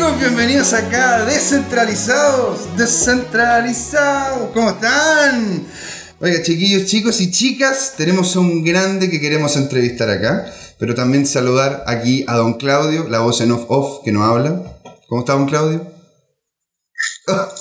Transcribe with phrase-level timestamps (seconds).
[0.00, 2.74] Bienvenidos acá a Descentralizados.
[2.74, 4.50] Descentralizados.
[4.54, 5.66] ¿Cómo están?
[6.20, 11.26] Oiga, chiquillos, chicos y chicas, tenemos a un grande que queremos entrevistar acá, pero también
[11.26, 14.80] saludar aquí a don Claudio, la voz en off-off que nos habla.
[15.06, 15.92] ¿Cómo está don Claudio?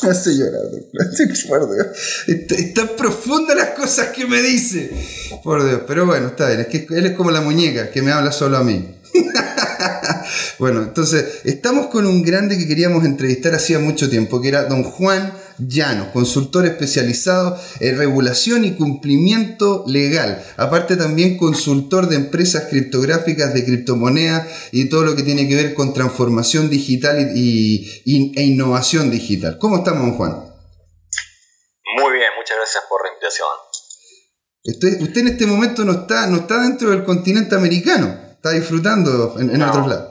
[0.02, 0.62] me hace llorar,
[1.50, 1.88] por Dios.
[2.58, 4.92] Están profundas las cosas que me dice.
[5.44, 6.62] Por Dios, pero bueno, está bien.
[6.62, 8.96] Es que él es como la muñeca que me habla solo a mí.
[10.60, 14.84] bueno, entonces, estamos con un grande que queríamos entrevistar hacía mucho tiempo, que era don
[14.84, 20.44] Juan Llano, consultor especializado en regulación y cumplimiento legal.
[20.58, 25.74] Aparte también consultor de empresas criptográficas de criptomonedas y todo lo que tiene que ver
[25.74, 29.58] con transformación digital y, e innovación digital.
[29.60, 30.32] ¿Cómo estamos, don Juan?
[32.02, 33.48] Muy bien, muchas gracias por la invitación.
[35.02, 39.62] Usted, en este momento no está, no está dentro del continente americano, está disfrutando en,
[39.62, 40.08] otros lados.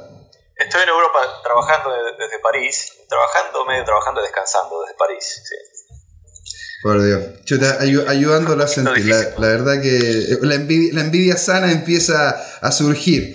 [0.55, 5.43] Estoy en Europa trabajando desde París, trabajando, medio trabajando, descansando desde París.
[6.83, 7.45] Por Dios.
[7.45, 9.07] Chuta, ayudándola a sentir.
[9.07, 13.35] La, verdad que eh, la envidia, la envidia sana empieza a surgir.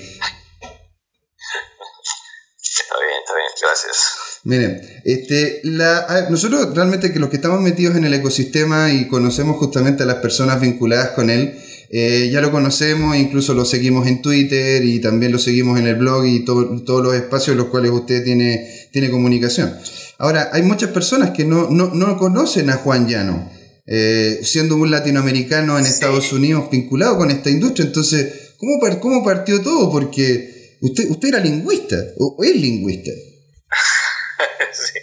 [2.62, 4.40] Está bien, está bien, gracias.
[4.44, 9.58] Miren, este, la, nosotros realmente que los que estamos metidos en el ecosistema y conocemos
[9.58, 11.60] justamente a las personas vinculadas con él,
[11.96, 15.94] eh, ya lo conocemos, incluso lo seguimos en Twitter y también lo seguimos en el
[15.94, 19.78] blog y todos los espacios en los cuales usted tiene, tiene comunicación.
[20.18, 23.48] Ahora, hay muchas personas que no, no, conocen a Juan Llano,
[23.86, 27.86] eh, siendo un latinoamericano en Estados Unidos vinculado con esta industria.
[27.86, 29.92] Entonces, ¿cómo, cómo partió todo?
[29.92, 33.12] Porque usted, usted era lingüista, o es lingüista.
[34.72, 35.00] sí.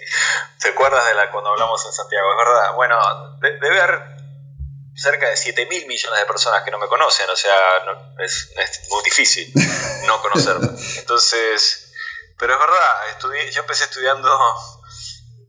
[0.60, 2.26] ¿Te acuerdas de la cuando hablamos en Santiago?
[2.32, 2.74] Es verdad.
[2.74, 2.96] Bueno,
[3.40, 4.19] debe haber
[5.00, 7.54] cerca de 7 mil millones de personas que no me conocen, o sea,
[8.18, 8.50] es,
[8.90, 9.50] muy difícil
[10.06, 10.68] no conocerme.
[10.96, 11.92] Entonces,
[12.38, 14.28] pero es verdad, estudié, yo empecé estudiando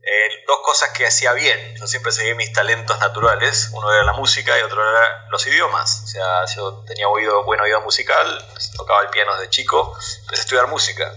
[0.02, 1.76] eh, dos cosas que hacía bien.
[1.76, 6.02] Yo siempre seguí mis talentos naturales, uno era la música y otro era los idiomas.
[6.04, 8.26] O sea, yo tenía oído, buen oído musical,
[8.76, 11.14] tocaba el piano desde chico, empecé a estudiar música.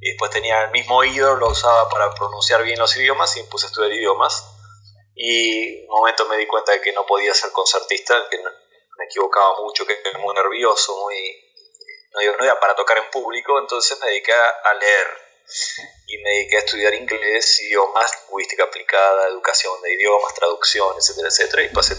[0.00, 3.48] Y después tenía el mismo oído, lo usaba para pronunciar bien los idiomas y me
[3.48, 4.57] puse a estudiar idiomas
[5.20, 9.60] y un momento me di cuenta de que no podía ser concertista, que me equivocaba
[9.60, 11.44] mucho, que era muy nervioso, muy
[12.12, 15.28] no, era para tocar en público, entonces me dediqué a leer.
[16.06, 21.62] Y me dediqué a estudiar inglés, idiomas, lingüística aplicada, educación de idiomas, traducción, etcétera, etcétera,
[21.64, 21.94] y pasé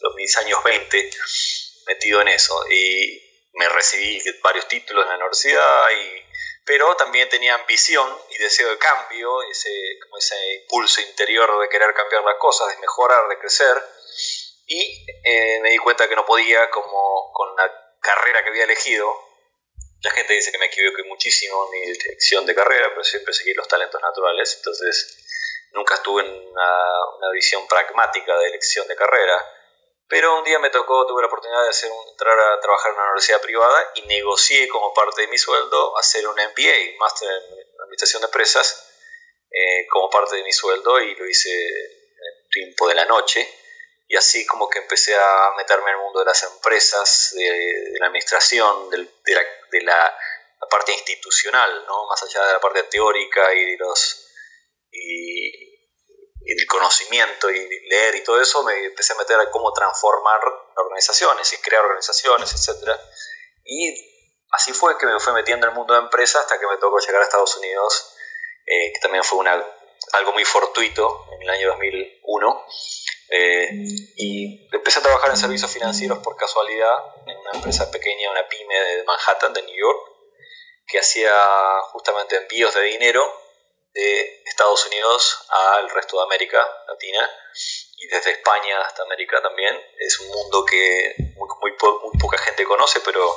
[0.00, 1.10] los mis años 20
[1.86, 2.62] metido en eso.
[2.70, 6.29] Y me recibí varios títulos en la universidad y
[6.70, 9.68] pero también tenía ambición y deseo de cambio, ese,
[10.62, 13.76] impulso interior de querer cambiar las cosas, de mejorar, de crecer,
[14.66, 19.12] y eh, me di cuenta que no podía, como con la carrera que había elegido,
[20.00, 23.52] la gente dice que me equivoqué muchísimo en mi elección de carrera, pero siempre seguí
[23.52, 29.44] los talentos naturales, entonces nunca estuve en una visión pragmática de elección de carrera
[30.10, 33.10] pero un día me tocó, tuve la oportunidad de hacer entrar a trabajar en una
[33.10, 38.22] universidad privada y negocié como parte de mi sueldo hacer un MBA, Máster en Administración
[38.22, 38.90] de Empresas,
[39.52, 43.48] eh, como parte de mi sueldo y lo hice en tiempo de la noche.
[44.08, 48.06] Y así como que empecé a meterme en el mundo de las empresas, de, la
[48.06, 49.06] administración, de,
[49.82, 50.18] la,
[50.68, 52.06] parte institucional, ¿no?
[52.08, 54.26] más allá de la parte teórica y de los...
[54.90, 55.69] Y,
[56.52, 60.40] el conocimiento y leer y todo eso, me empecé a meter a cómo transformar
[60.76, 62.90] organizaciones y crear organizaciones, etc.
[63.64, 63.94] Y
[64.50, 66.98] así fue que me fue metiendo en el mundo de empresas hasta que me tocó
[66.98, 68.14] llegar a Estados Unidos,
[68.66, 69.64] eh, que también fue una,
[70.12, 72.66] algo muy fortuito en el año 2001.
[73.32, 73.68] Eh,
[74.16, 76.96] y empecé a trabajar en servicios financieros por casualidad
[77.26, 80.00] en una empresa pequeña, una pyme de Manhattan, de New York,
[80.88, 81.32] que hacía
[81.92, 83.39] justamente envíos de dinero
[83.92, 87.28] de Estados Unidos al resto de América Latina
[87.96, 89.80] y desde España hasta América también.
[89.98, 93.36] Es un mundo que muy, muy, poca gente conoce, pero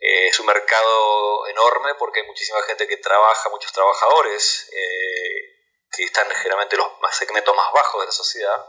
[0.00, 5.50] eh, es un mercado enorme porque hay muchísima gente que trabaja, muchos trabajadores eh,
[5.92, 8.66] que están generalmente los segmentos más bajos de la sociedad,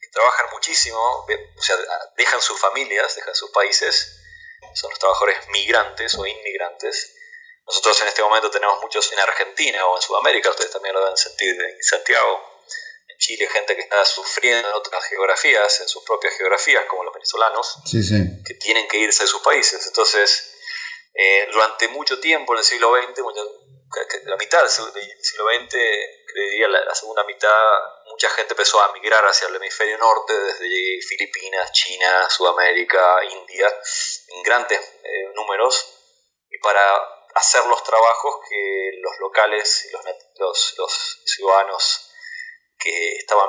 [0.00, 1.76] que trabajan muchísimo, o sea,
[2.16, 4.20] dejan sus familias, dejan sus países,
[4.74, 7.16] son los trabajadores migrantes o inmigrantes
[7.70, 11.16] nosotros en este momento tenemos muchos en Argentina o en Sudamérica, ustedes también lo deben
[11.16, 12.42] sentir en Santiago,
[13.06, 17.14] en Chile, gente que está sufriendo en otras geografías, en sus propias geografías, como los
[17.14, 17.76] venezolanos,
[18.44, 19.86] que tienen que irse de sus países.
[19.86, 20.52] Entonces,
[21.14, 23.22] eh, durante mucho tiempo en el siglo XX,
[24.24, 24.70] la mitad del
[25.22, 25.76] siglo XX,
[26.26, 27.78] creería la, la, segunda mitad,
[28.10, 33.72] mucha gente empezó a migrar hacia el hemisferio norte, desde Filipinas, China, Sudamérica, India,
[34.26, 35.98] en grandes eh, números.
[36.50, 39.92] Y para hacer los trabajos que los locales y
[40.40, 42.10] los, los, ciudadanos
[42.78, 43.48] que estaban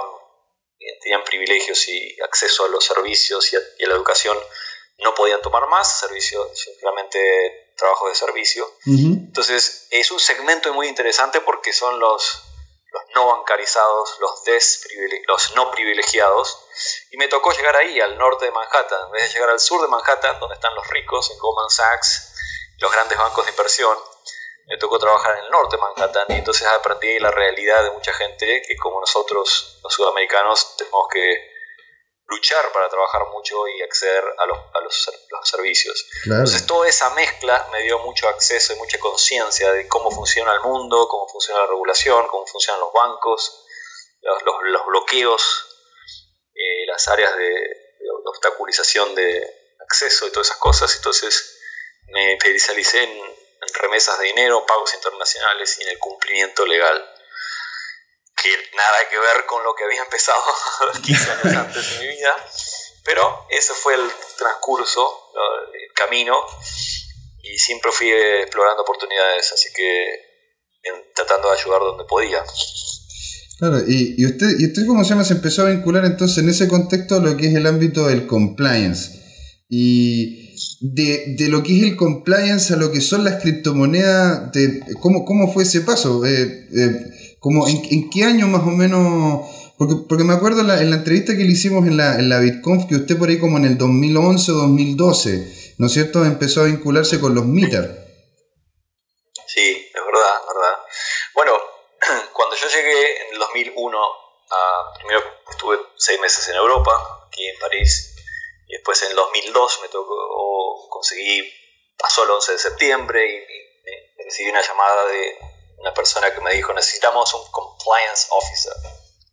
[0.79, 4.37] eh, tenían privilegios y acceso a los servicios y a, la educación
[4.99, 8.71] no podían tomar más, servicios, simplemente trabajos de servicio.
[8.85, 12.43] Entonces es un segmento muy interesante porque son los,
[12.91, 14.43] los no bancarizados, los,
[15.27, 16.59] los no privilegiados.
[17.09, 19.81] Y me tocó llegar ahí, al norte de Manhattan, en vez de llegar al sur
[19.81, 22.31] de Manhattan, donde están los ricos, en Goldman Sachs,
[22.81, 23.97] los grandes bancos de inversión.
[24.67, 28.13] Me tocó trabajar en el norte de Manhattan y entonces aprendí la realidad de mucha
[28.13, 31.51] gente que como nosotros, los sudamericanos, tenemos que
[32.25, 36.07] luchar para trabajar mucho y acceder a los, a los, servicios.
[36.23, 40.61] Entonces toda esa mezcla me dio mucho acceso y mucha conciencia de cómo funciona el
[40.61, 43.65] mundo, cómo funciona la regulación, cómo funcionan los bancos,
[44.21, 45.67] los, los, bloqueos,
[46.53, 47.51] eh, las áreas de,
[48.25, 50.95] obstaculización de acceso y todas esas cosas.
[50.95, 51.60] Entonces
[52.11, 57.03] me especialicé en, en remesas de dinero, pagos internacionales y en el cumplimiento legal
[58.41, 60.41] que nada que ver con lo que había empezado
[61.03, 62.35] 15 años antes de mi vida,
[63.03, 65.31] pero ese fue el transcurso,
[65.73, 66.37] el camino,
[67.43, 70.31] y siempre fui explorando oportunidades, así que
[71.15, 72.43] tratando de ayudar donde podía.
[73.59, 75.23] Claro, y, y, usted, y usted, ¿cómo se llama?
[75.23, 79.19] Se empezó a vincular entonces en ese contexto lo que es el ámbito del compliance.
[79.69, 80.50] Y
[80.81, 85.25] de, de lo que es el compliance a lo que son las criptomonedas, de, ¿cómo,
[85.25, 86.25] ¿cómo fue ese paso?
[86.25, 89.47] Eh, eh, como en, qué año más o menos?
[89.77, 92.87] Porque, porque me acuerdo en la, entrevista que le hicimos en la, en la BitConf
[92.87, 96.65] que usted por ahí como en el 2011 o 2012, ¿no es cierto?, empezó a
[96.65, 98.01] vincularse con los MITER.
[99.47, 100.77] Sí, es verdad, es verdad.
[101.35, 101.51] Bueno,
[102.33, 103.97] cuando yo llegué en el 2001,
[104.97, 106.91] primero estuve seis meses en Europa,
[107.27, 108.10] aquí en París,
[108.71, 111.43] y después en el 2002 me tocó, conseguí,
[111.97, 115.37] pasó el 11 de septiembre y, y recibí una llamada de
[115.79, 118.73] una persona que me dijo, necesitamos un compliance officer,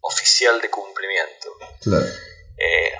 [0.00, 1.56] oficial de cumplimiento.
[2.58, 2.92] Eh,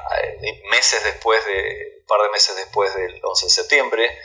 [0.70, 4.18] meses después de, un par de meses después del 11 de septiembre,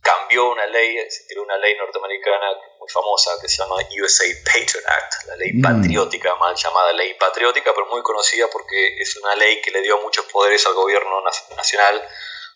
[0.00, 2.56] cambió una ley, se una ley norteamericana
[2.88, 5.62] muy famosa que se llama USA Patriot Act, la ley mm.
[5.62, 10.00] patriótica, mal llamada ley patriótica, pero muy conocida porque es una ley que le dio
[10.00, 11.22] muchos poderes al gobierno
[11.56, 12.08] nacional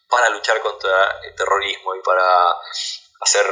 [0.09, 2.25] para luchar contra el terrorismo y para
[3.21, 3.47] hacer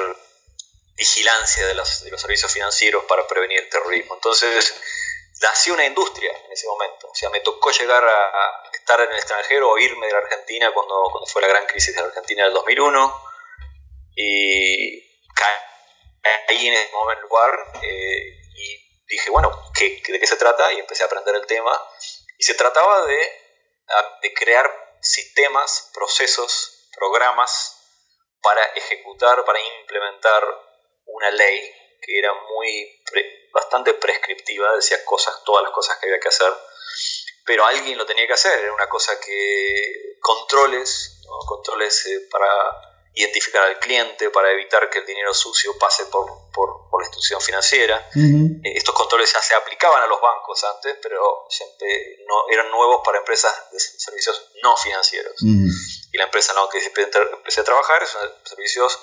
[0.96, 4.14] vigilancia de los, de los servicios financieros para prevenir el terrorismo.
[4.14, 4.74] Entonces,
[5.40, 7.08] nació una industria en ese momento.
[7.10, 10.70] O sea, me tocó llegar a, estar en el extranjero o irme de la Argentina
[10.74, 13.22] cuando, cuando fue la gran crisis de la Argentina del 2001.
[14.16, 15.10] Y
[16.22, 17.50] caí en ese momento lugar
[17.82, 20.72] eh, y dije, bueno, ¿qué, ¿de qué se trata?
[20.72, 21.72] Y empecé a aprender el tema.
[22.38, 23.32] Y se trataba de,
[24.22, 27.76] de crear sistemas, procesos, programas
[28.42, 30.42] para ejecutar, para implementar
[31.06, 33.02] una ley que era muy
[33.52, 36.52] bastante prescriptiva, decía cosas, todas las cosas que había que hacer,
[37.44, 42.48] pero alguien lo tenía que hacer, era una cosa que controles, controles eh, para
[43.14, 46.70] identificar al cliente, para evitar que el dinero sucio pase por, por,
[47.00, 48.10] la institución financiera.
[48.14, 53.00] Eh, estos controles ya se aplicaban a los bancos antes, pero siempre no, eran nuevos
[53.04, 55.34] para empresas de servicios no financieros.
[55.42, 58.98] Y la empresa no que empecé a trabajar son servicios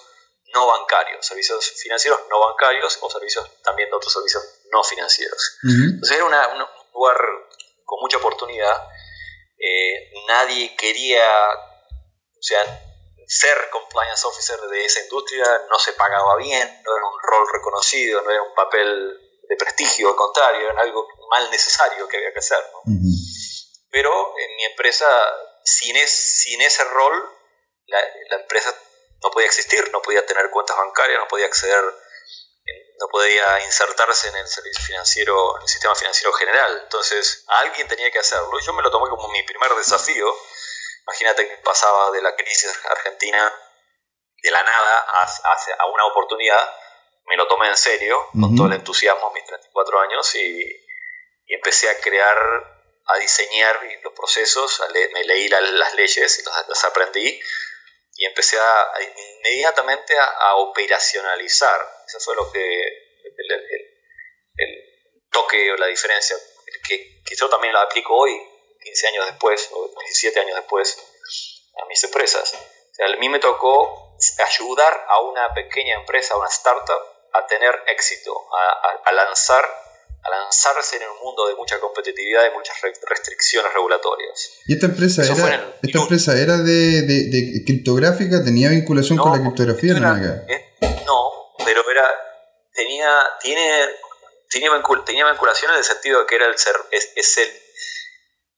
[0.54, 5.58] no bancarios, servicios financieros no bancarios o servicios también de otros servicios no financieros.
[5.64, 7.18] Entonces era un lugar
[7.84, 8.88] con mucha oportunidad.
[9.58, 12.87] Eh, nadie quería, o sea,
[13.28, 18.22] ser compliance officer de esa industria no se pagaba bien, no era un rol reconocido,
[18.22, 19.20] no era un papel
[19.50, 22.64] de prestigio, al contrario, era algo mal necesario que había que hacer.
[23.92, 25.08] Pero en mi empresa,
[25.64, 27.38] sin, sin ese rol,
[27.88, 28.74] la, la empresa
[29.22, 31.84] no podía existir, no podía tener cuentas bancarias, no podía acceder,
[33.00, 36.80] no podía insertarse en el servicio financiero, en el sistema financiero general.
[36.84, 38.60] Entonces, alguien tenía que hacerlo.
[38.60, 40.34] Yo me lo tomé como mi primer desafío.
[41.08, 43.54] Imagínate que pasaba de la crisis argentina
[44.44, 46.70] de la nada a, una oportunidad.
[47.26, 50.84] Me lo tomé en serio, con todo el entusiasmo, mis 34 años, y,
[51.48, 52.38] empecé a crear,
[53.06, 54.82] a diseñar los procesos,
[55.14, 57.40] me leí las leyes y las aprendí
[58.18, 58.92] y empecé a,
[59.40, 62.04] inmediatamente a, operacionalizar.
[62.06, 62.60] Eso fue lo que
[63.38, 64.84] el,
[65.32, 66.36] toque o la diferencia,
[66.88, 68.38] que, que, yo también lo aplico hoy,
[68.88, 70.98] 15 años después, o 17 años después,
[71.82, 72.54] a mis empresas.
[72.54, 77.02] a mí me tocó ayudar a una pequeña empresa, a una startup,
[77.34, 79.66] a tener éxito, a, a lanzar
[80.24, 84.52] a lanzarse en un mundo de mucha competitividad y muchas restricciones regulatorias.
[84.66, 88.44] ¿Y esta empresa era, esta empresa era de, de, criptográfica?
[88.44, 89.94] ¿Tenía vinculación con la criptografía?
[89.94, 92.08] no, pero era,
[92.74, 93.10] tenía,
[93.42, 93.88] tiene,
[94.50, 94.72] tenía,
[95.06, 97.48] tenía vinculación en el sentido de que era el ser, es, el,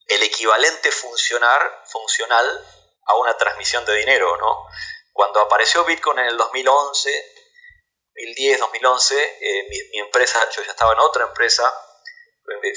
[0.09, 2.65] el equivalente funcionar, funcional
[3.05, 4.67] a una transmisión de dinero, ¿no?
[5.13, 7.09] Cuando apareció Bitcoin en el 2011,
[8.15, 11.63] 2010, 2011, eh, mi, mi, empresa, yo ya estaba en otra empresa,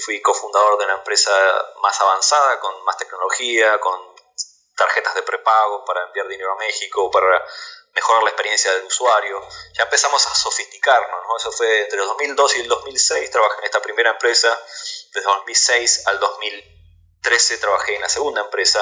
[0.04, 1.32] fui cofundador de una empresa
[1.80, 4.14] más avanzada, con más tecnología, con
[4.76, 7.44] tarjetas de prepago para enviar dinero a México, para
[7.94, 9.40] mejorar la experiencia del usuario.
[9.74, 11.36] Ya empezamos a sofisticarnos, ¿no?
[11.36, 14.48] Eso fue entre el 2002 y el 2006, trabajé en esta primera empresa,
[15.12, 16.20] desde 2006 al
[17.23, 18.81] 2013 trabajé en la segunda empresa,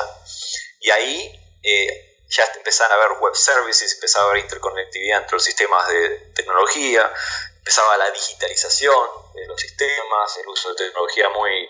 [0.80, 5.44] y ahí eh, ya empezaban a haber web services, empezaba a haber interconectividad entre los
[5.44, 7.12] sistemas de tecnología,
[7.58, 11.68] empezaba la digitalización de los sistemas, el uso de tecnología muy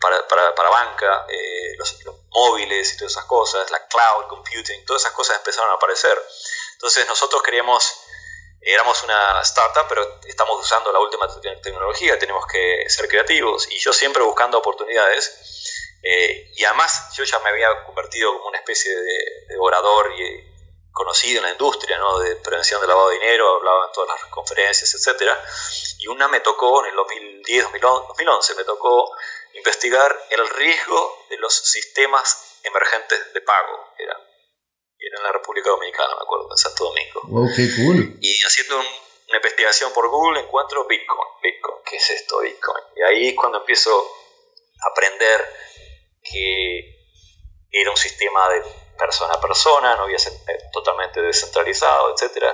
[0.00, 4.84] para, para, para banca, eh, los, los, móviles y todas esas cosas, la cloud computing,
[4.84, 6.22] todas esas cosas empezaron a aparecer.
[6.72, 7.98] Entonces nosotros queríamos,
[8.60, 11.26] éramos una startup, pero estamos usando la última
[11.62, 15.85] tecnología, tenemos que ser creativos y yo siempre buscando oportunidades.
[16.02, 20.56] Eh, y además yo ya me había convertido como una especie de, de orador y,
[20.96, 22.18] conocido en la industria ¿no?
[22.20, 25.30] de prevención de lavado de dinero, hablaba en todas las conferencias, etc.
[25.98, 29.14] Y una me tocó, en el 2010, 2011, me tocó
[29.52, 33.92] investigar el riesgo de los sistemas emergentes de pago.
[33.98, 34.16] Era,
[34.98, 37.20] era en la República Dominicana, me acuerdo, en Santo Domingo.
[37.24, 38.16] Wow, qué cool.
[38.22, 38.86] Y haciendo un,
[39.28, 41.28] una investigación por Google encuentro Bitcoin.
[41.42, 42.84] Bitcoin, ¿qué es esto Bitcoin?
[42.96, 45.46] Y ahí es cuando empiezo a aprender
[46.30, 46.96] que
[47.70, 48.62] era un sistema de
[48.96, 50.18] persona a persona, no había
[50.72, 52.44] totalmente descentralizado, etc.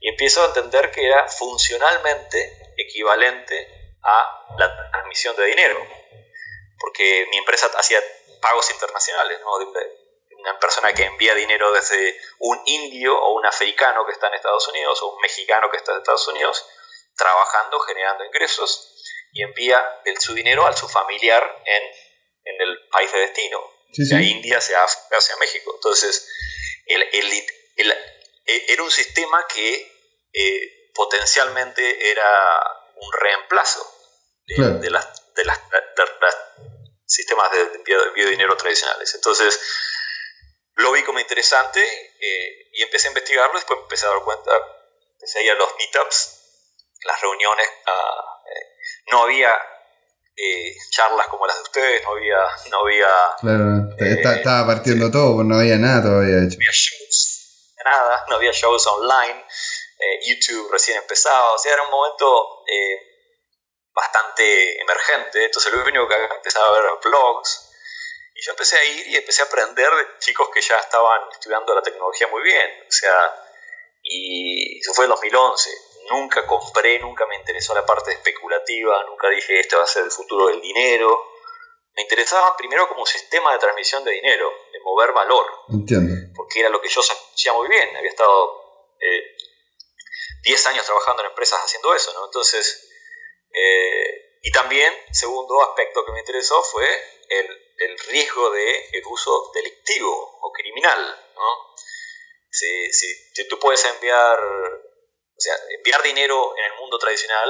[0.00, 5.78] Y empiezo a entender que era funcionalmente equivalente a la transmisión de dinero,
[6.78, 8.00] porque mi empresa hacía
[8.40, 9.56] pagos internacionales, ¿no?
[10.38, 14.68] una persona que envía dinero desde un indio o un africano que está en Estados
[14.68, 16.64] Unidos o un mexicano que está en Estados Unidos,
[17.16, 18.94] trabajando, generando ingresos,
[19.32, 21.82] y envía el, su dinero a su familiar en,
[22.48, 23.60] en el país de destino,
[23.92, 24.14] sí, sí.
[24.30, 25.72] India hacia, hacia México.
[25.74, 26.28] Entonces,
[26.86, 27.32] el, el,
[27.76, 27.92] el,
[28.46, 29.92] e, era un sistema que
[30.32, 32.62] eh, potencialmente era
[32.96, 33.86] un reemplazo
[34.46, 34.78] de, claro.
[34.78, 35.76] de, las, de, las, de,
[36.20, 36.36] las,
[37.06, 39.14] sistemas de envío, de envío de dinero tradicionales.
[39.14, 39.60] Entonces,
[40.74, 41.80] lo vi como interesante
[42.20, 43.54] eh, y empecé a investigarlo.
[43.54, 44.50] Después empecé a dar cuenta,
[45.12, 46.38] empecé a ir a los meetups,
[47.04, 47.68] las reuniones.
[47.86, 48.76] Uh, eh,
[49.10, 49.50] no había
[50.38, 52.38] eh, charlas como las de ustedes, no había...
[52.70, 53.08] No había
[53.40, 56.54] claro, eh, estaba partiendo todo, pues no había nada todavía hecho.
[56.54, 59.44] No había shows, nada, no había shows online,
[59.98, 63.02] eh, YouTube recién empezaba, o sea, era un momento eh,
[63.92, 67.70] bastante emergente, entonces lo único que empezaba a ver blogs,
[68.34, 71.74] y yo empecé a ir y empecé a aprender de chicos que ya estaban estudiando
[71.74, 73.34] la tecnología muy bien, o sea,
[74.04, 79.60] y eso fue en 2011 nunca compré, nunca me interesó la parte especulativa, nunca dije
[79.60, 81.32] este va a ser el futuro del dinero.
[81.94, 85.46] Me interesaba primero como sistema de transmisión de dinero, de mover valor.
[85.68, 86.14] Entiendo.
[86.36, 87.96] Porque era lo que yo hacía muy bien.
[87.96, 88.94] Había estado
[90.44, 92.26] 10 eh, años trabajando en empresas haciendo eso, ¿no?
[92.26, 92.88] Entonces,
[93.52, 96.86] eh, y también, segundo aspecto que me interesó fue
[97.30, 97.46] el,
[97.78, 101.74] el riesgo de el uso delictivo o criminal, ¿no?
[102.50, 104.38] Si, si, si tú puedes enviar
[105.38, 107.48] o sea, enviar dinero en el mundo tradicional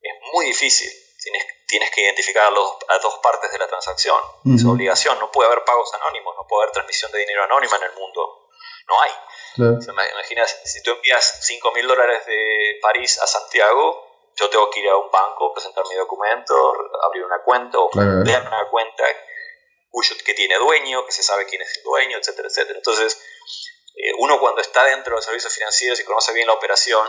[0.00, 0.92] es muy difícil.
[1.22, 4.20] Tienes, tienes que identificar a, los, a dos partes de la transacción.
[4.44, 4.56] Uh -huh.
[4.56, 5.18] Es obligación.
[5.18, 8.50] No puede haber pagos anónimos, no puede haber transmisión de dinero anónima en el mundo.
[8.86, 9.10] No hay.
[9.54, 9.78] Claro.
[9.78, 14.68] O sea, imagina, si tú envías 5 mil dólares de París a Santiago, yo tengo
[14.68, 16.54] que ir a un banco, presentar mi documento,
[17.06, 18.22] abrir una cuenta o claro.
[18.22, 19.04] crear una cuenta
[19.88, 22.76] cuyo, que tiene dueño, que se sabe quién es el dueño, etcétera, etcétera.
[22.76, 23.16] Entonces,
[23.96, 27.06] eh, uno cuando está dentro de los servicios financieros y conoce bien la operación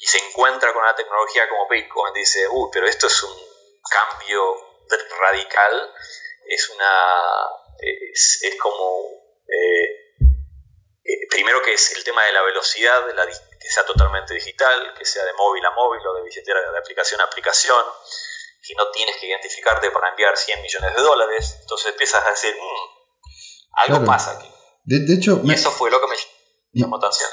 [0.00, 3.36] y se encuentra con una tecnología como Bitcoin, dice, uy, pero esto es un
[3.90, 4.54] cambio
[5.20, 5.94] radical,
[6.46, 7.24] es una,
[7.78, 9.10] es, es como,
[9.48, 10.14] eh,
[11.04, 14.94] eh, primero que es el tema de la velocidad, de la, que sea totalmente digital,
[14.96, 17.84] que sea de móvil a móvil o de billetera de aplicación a aplicación,
[18.62, 22.54] que no tienes que identificarte para enviar 100 millones de dólares, entonces empiezas a decir,
[22.54, 22.98] mmm,
[23.72, 24.06] algo claro.
[24.06, 24.57] pasa aquí.
[24.88, 27.30] De, de hecho, y eso fue lo que me llamó la atención.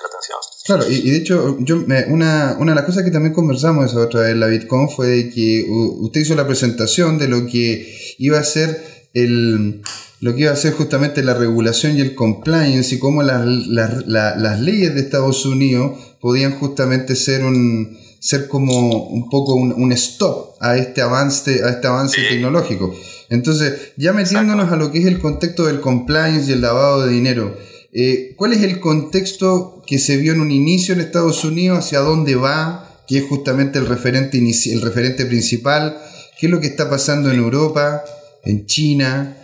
[0.66, 3.86] Claro, y, y de hecho, yo me, una, una de las cosas que también conversamos
[3.86, 7.46] esa otra vez en la Bitcoin fue de que usted hizo la presentación de lo
[7.46, 9.82] que iba a ser el
[10.20, 14.06] lo que iba a ser justamente la regulación y el compliance y cómo las, las,
[14.06, 19.72] las, las leyes de Estados Unidos podían justamente ser un ser como un poco un,
[19.72, 22.28] un stop a este avance a este avance sí.
[22.28, 22.94] tecnológico.
[23.30, 24.84] Entonces, ya metiéndonos Exacto.
[24.84, 27.56] a lo que es el contexto del compliance y el lavado de dinero,
[27.94, 31.80] eh, ¿cuál es el contexto que se vio en un inicio en Estados Unidos?
[31.80, 33.02] ¿Hacia dónde va?
[33.08, 35.98] ¿Qué es justamente el referente, el referente principal?
[36.38, 38.04] ¿Qué es lo que está pasando en Europa,
[38.44, 39.38] en China?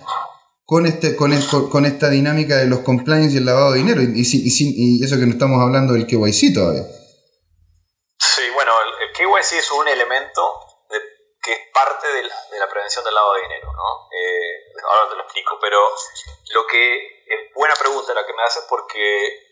[0.66, 1.34] Con, este, con,
[1.70, 5.26] con esta dinámica de los compliance y el lavado de dinero, y, y, eso que
[5.26, 6.84] no estamos hablando del KYC todavía.
[8.20, 10.42] Sí, bueno, el, el KYC es un elemento
[11.42, 12.24] que es parte de
[12.60, 14.08] la, prevención del lavado de dinero, ¿no?
[14.12, 15.80] Eh, ahora te lo explico, pero
[16.54, 19.52] lo que es buena pregunta la que me haces porque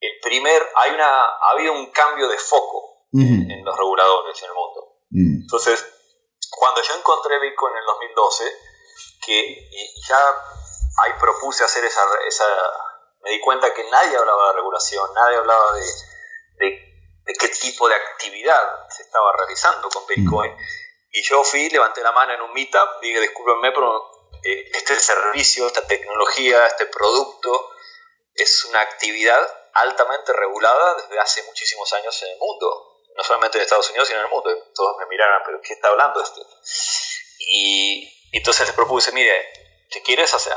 [0.00, 4.54] el primer, hay una, ha habido un cambio de foco en, los reguladores en el
[4.54, 4.98] mundo.
[5.10, 5.42] Mm.
[5.42, 5.82] Entonces,
[6.50, 8.44] cuando yo encontré Bitcoin en el 2012,
[9.24, 9.70] que
[10.06, 10.18] ya
[11.02, 12.44] ahí propuse hacer esa, esa,
[13.22, 15.82] me di cuenta que nadie hablaba de regulación, nadie hablaba de,
[16.58, 20.52] de, qué tipo de actividad se estaba realizando con Bitcoin.
[20.52, 20.83] Mm.
[21.16, 25.64] Y yo fui, levanté la mano en un meetup, dije, discúlpenme, pero eh, este servicio,
[25.68, 27.70] esta tecnología, este producto
[28.34, 33.00] es una actividad altamente regulada desde hace muchísimos años en el mundo.
[33.14, 34.50] No solamente en Estados Unidos, sino en el mundo.
[34.74, 36.40] Todos me miraron, pero ¿qué está hablando este?
[37.46, 40.52] Y, entonces les propuse, mire, si quieres, hacer,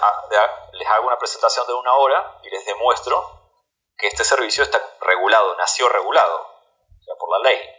[0.71, 3.53] les hago una presentación de una hora y les demuestro
[3.95, 7.76] que este servicio está regulado, nació regulado, o sea, por la ley.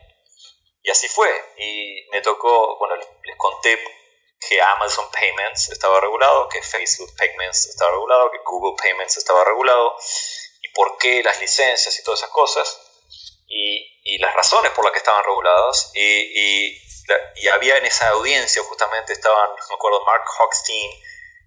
[0.89, 1.29] Y así fue.
[1.59, 3.79] Y me tocó, bueno, les conté
[4.41, 9.95] que Amazon Payments estaba regulado, que Facebook Payments estaba regulado, que Google Payments estaba regulado,
[10.63, 12.81] y por qué las licencias y todas esas cosas,
[13.49, 15.91] y, y las razones por las que estaban regulados.
[15.95, 20.91] Y, y, había en esa audiencia, justamente estaban, me acuerdo, Mark Hochstein,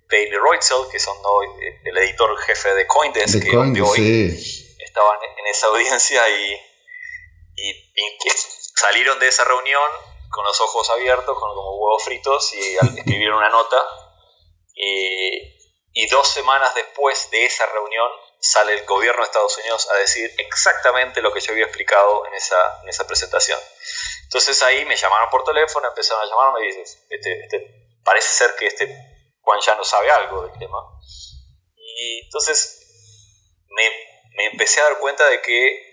[0.08, 1.18] Bailey Reutzel, que son
[1.84, 6.62] el editor jefe de Coindesk, que hoy estaban en esa audiencia y,
[7.56, 7.92] y,
[8.76, 9.90] salieron de esa reunión
[10.30, 13.78] con los ojos abiertos, con como huevos fritos, y escribieron una nota.
[14.74, 18.10] y dos semanas después de esa reunión
[18.42, 22.34] sale el gobierno de Estados Unidos a decir exactamente lo que yo había explicado en
[22.34, 23.60] esa, en esa presentación.
[24.24, 28.56] Entonces ahí me llamaron por teléfono, empezaron a llamarme y dicen, este, este, parece ser
[28.56, 30.78] que este Juan ya no sabe algo del tema.
[31.76, 33.90] Y entonces me,
[34.36, 35.91] me empecé a dar cuenta de que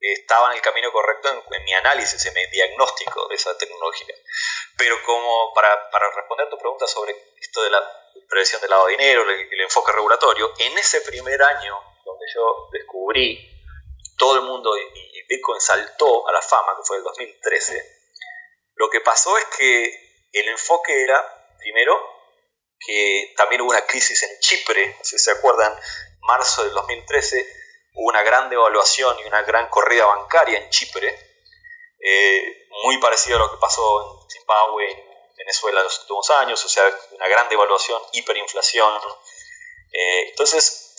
[0.00, 4.14] estaba en el camino correcto en, mi análisis, en mi diagnóstico de esa tecnología.
[4.76, 7.80] Pero como para, para responder a tu pregunta sobre esto de la
[8.28, 13.64] prevención del lavado de dinero, el, enfoque regulatorio, en ese primer año donde yo descubrí
[14.16, 17.98] todo el mundo y, Bitcoin saltó a la fama, que fue el 2013,
[18.76, 21.94] lo que pasó es que el enfoque era, primero,
[22.80, 25.78] que también hubo una crisis en Chipre, si se acuerdan,
[26.20, 27.46] marzo del 2013,
[27.94, 31.08] hubo una gran devaluación y una gran corrida bancaria en Chipre,
[32.00, 36.64] eh, muy parecido a lo que pasó en Zimbabue, en Venezuela en los últimos años,
[36.64, 39.00] o sea, una gran devaluación, hiperinflación.
[39.92, 40.96] Eh, entonces,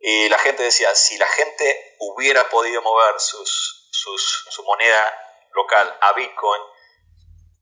[0.00, 6.12] eh, la gente decía, si la gente hubiera podido mover sus, su moneda local a
[6.12, 6.62] Bitcoin,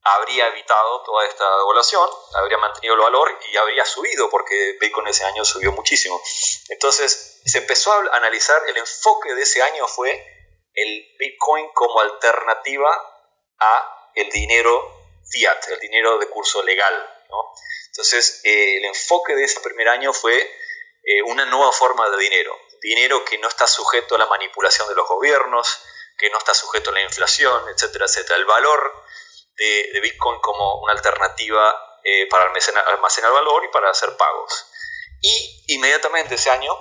[0.04, 5.24] habría evitado toda esta devaluación, habría mantenido el valor y habría subido, porque Bitcoin ese
[5.24, 6.20] año subió muchísimo.
[6.68, 10.10] Entonces se empezó a analizar, el enfoque de ese año fue
[10.74, 12.90] el Bitcoin como alternativa
[13.60, 17.18] a el dinero fiat, el dinero de curso legal.
[17.88, 20.34] Entonces eh, el enfoque de ese primer año fue
[21.04, 24.94] eh, una nueva forma de dinero, dinero que no está sujeto a la manipulación de
[24.94, 25.80] los gobiernos,
[26.18, 28.36] que no está sujeto a la inflación, etcétera, etcétera.
[28.36, 29.04] El valor
[29.62, 34.66] de, Bitcoin como una alternativa eh, para almacenar, almacenar, valor y para hacer pagos.
[35.20, 36.72] Y inmediatamente ese año,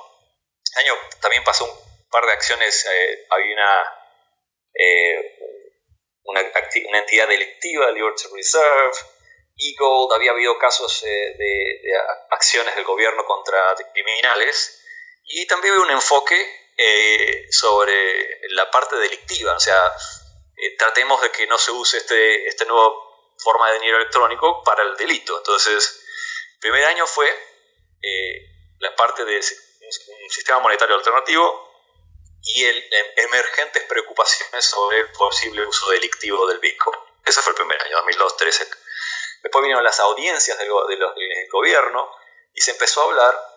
[0.78, 3.84] año también pasó un par de acciones, eh, había una,
[4.74, 5.38] eh,
[6.24, 8.98] una, una, entidad delictiva, Liberty Reserve,
[9.58, 11.78] Eagle, había habido casos de,
[12.32, 14.84] acciones del gobierno contra criminales
[15.24, 16.58] y también había un enfoque
[17.52, 19.94] sobre la parte delictiva, o sea,
[20.62, 24.84] eh, tratemos de que no se use este, este nuevo forma de dinero electrónico para
[24.84, 25.36] el delito.
[25.36, 26.04] Entonces,
[26.54, 27.28] el primer año fue
[28.02, 28.45] eh,
[28.78, 31.67] la parte de un sistema monetario alternativo
[32.43, 37.00] y el, em, emergentes preocupaciones sobre el posible uso delictivo del Bitcoin.
[37.26, 38.69] Ese fue el primer año, 2002-2013.
[39.41, 42.15] Después vinieron las audiencias del, del gobierno
[42.54, 43.50] y se empezó a hablar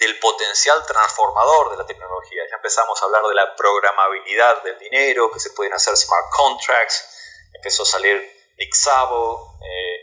[0.00, 2.42] del potencial transformador de la tecnología.
[2.50, 7.50] Ya empezamos a hablar de la programabilidad del dinero, que se pueden hacer smart contracts,
[7.52, 10.02] empezó a salir Ixabo, eh,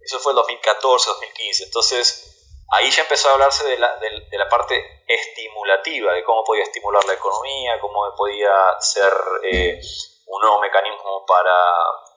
[0.00, 1.64] eso fue el 2014, 2015.
[1.64, 6.64] Entonces, ahí ya empezó a hablarse de la, de, la parte estimulativa, de cómo podía
[6.64, 9.12] estimular la economía, cómo podía ser
[9.44, 9.80] eh,
[10.26, 11.54] un nuevo mecanismo para,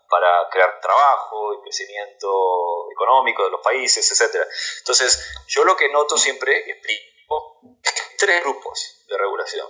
[0.10, 4.48] para crear trabajo y crecimiento económico de los países, etc.
[4.80, 7.19] Entonces, yo lo que noto siempre, y explico,
[8.18, 9.68] tres grupos de regulación.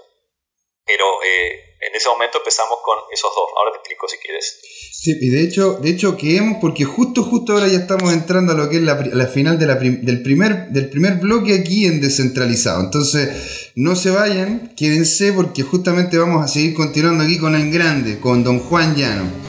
[0.85, 3.49] Pero eh, en ese momento empezamos con esos dos.
[3.55, 4.59] Ahora te explico si quieres.
[4.91, 8.55] Sí, y de hecho, de hecho quedemos porque justo, justo ahora ya estamos entrando a
[8.55, 12.81] lo que es la, final del, primer, del primer bloque aquí en descentralizado.
[12.81, 18.19] Entonces, no se vayan, quédense porque justamente vamos a seguir continuando aquí con el grande,
[18.19, 19.48] con don Juan Llano.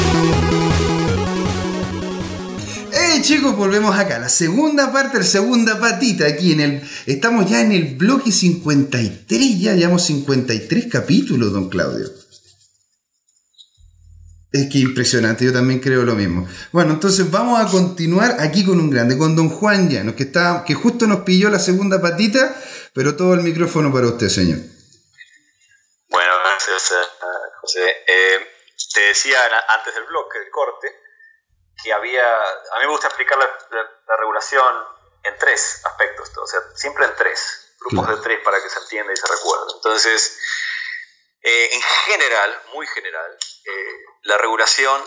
[3.21, 4.19] Chicos, volvemos acá.
[4.19, 6.89] La segunda parte, la segunda patita aquí en el...
[7.05, 12.07] Estamos ya en el bloque 53, ya llevamos 53 capítulos, don Claudio.
[14.51, 16.47] Es que impresionante, yo también creo lo mismo.
[16.71, 20.65] Bueno, entonces vamos a continuar aquí con un grande, con don Juan Llanos, que, está,
[20.67, 22.53] que justo nos pilló la segunda patita,
[22.93, 24.59] pero todo el micrófono para usted, señor.
[26.09, 27.21] Bueno, gracias, eh,
[27.61, 27.85] José.
[28.07, 28.39] Eh,
[28.93, 29.37] te decía
[29.69, 30.87] antes del bloque, del corte,
[31.83, 34.75] que había, a mí me gusta explicar la, regulación
[35.23, 39.13] en tres aspectos, o sea, siempre en tres, grupos de tres para que se entienda
[39.13, 39.73] y se recuerde.
[39.75, 40.37] Entonces,
[41.41, 45.01] eh, en general, muy general, eh, la regulación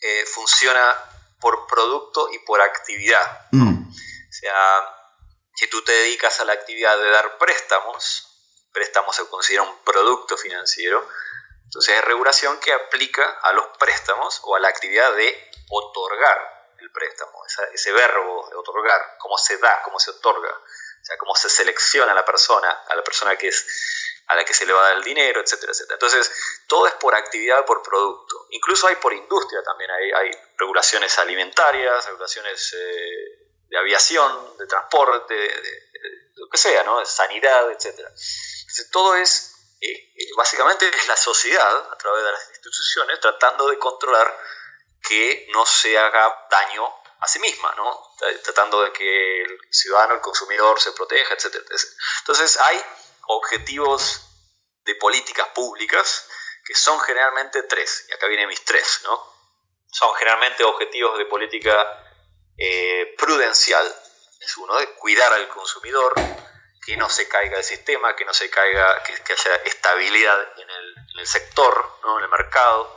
[0.00, 0.96] eh, funciona
[1.40, 3.46] por producto y por actividad.
[3.52, 3.88] Mm.
[3.88, 4.94] O sea,
[5.54, 8.28] si tú te dedicas a la actividad de dar préstamos,
[8.72, 11.08] préstamos se considera un producto financiero,
[11.64, 16.90] entonces hay regulación que aplica a los préstamos o a la actividad de otorgar el
[16.92, 21.48] préstamo, ese verbo de otorgar, cómo se da, cómo se otorga, o sea, cómo se
[21.48, 23.66] selecciona a la persona, a la persona que es
[24.26, 25.94] a la que se le va a dar el dinero, etcétera, etcétera.
[25.94, 26.30] Entonces,
[26.66, 28.46] todo es por actividad, por producto.
[28.50, 35.34] Incluso hay por industria también, hay, hay regulaciones alimentarias, regulaciones eh, de aviación, de transporte,
[35.34, 36.98] de, lo que sea, ¿no?
[36.98, 38.08] de sanidad, etcétera.
[38.08, 43.68] Entonces, todo es, eh, eh, básicamente es la sociedad, a través de las instituciones, tratando
[43.68, 44.36] de controlar
[45.06, 46.84] que no se haga daño
[47.20, 48.12] a sí misma, ¿no?
[48.42, 51.56] tratando de que el ciudadano, el consumidor se proteja, etc.
[52.20, 52.80] Entonces hay
[53.28, 54.22] objetivos
[54.84, 56.28] de políticas públicas
[56.64, 59.34] que son generalmente tres, y acá vienen mis tres, ¿no?
[59.90, 62.04] Son generalmente objetivos de política
[62.58, 63.86] eh, prudencial,
[64.40, 66.14] es uno de cuidar al consumidor,
[66.84, 70.94] que no se caiga el sistema, que no se caiga, que, haya estabilidad en el,
[71.14, 72.18] en el sector, ¿no?
[72.18, 72.96] en el mercado,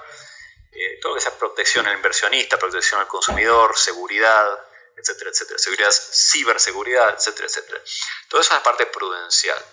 [0.72, 4.60] eh, todo lo que sea protección al inversionista, protección al consumidor, seguridad,
[4.96, 7.82] etcétera, etcétera, seguridad, ciberseguridad, etcétera, etcétera.
[8.28, 9.64] Todo eso es parte prudencial.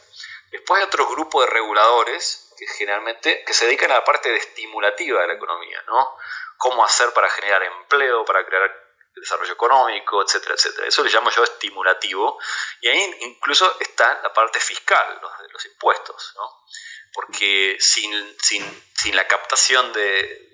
[0.50, 5.20] Después hay otro grupo de reguladores que generalmente que se dedican a la parte estimulativa
[5.20, 6.16] de la economía, ¿no?
[6.56, 10.86] Cómo hacer para generar empleo, para crear desarrollo económico, etcétera, etcétera.
[10.86, 12.38] Eso le llamo yo estimulativo.
[12.80, 16.64] Y ahí incluso está la parte fiscal, los, los impuestos, ¿no?
[17.12, 20.45] Porque sin, sin, sin la captación de,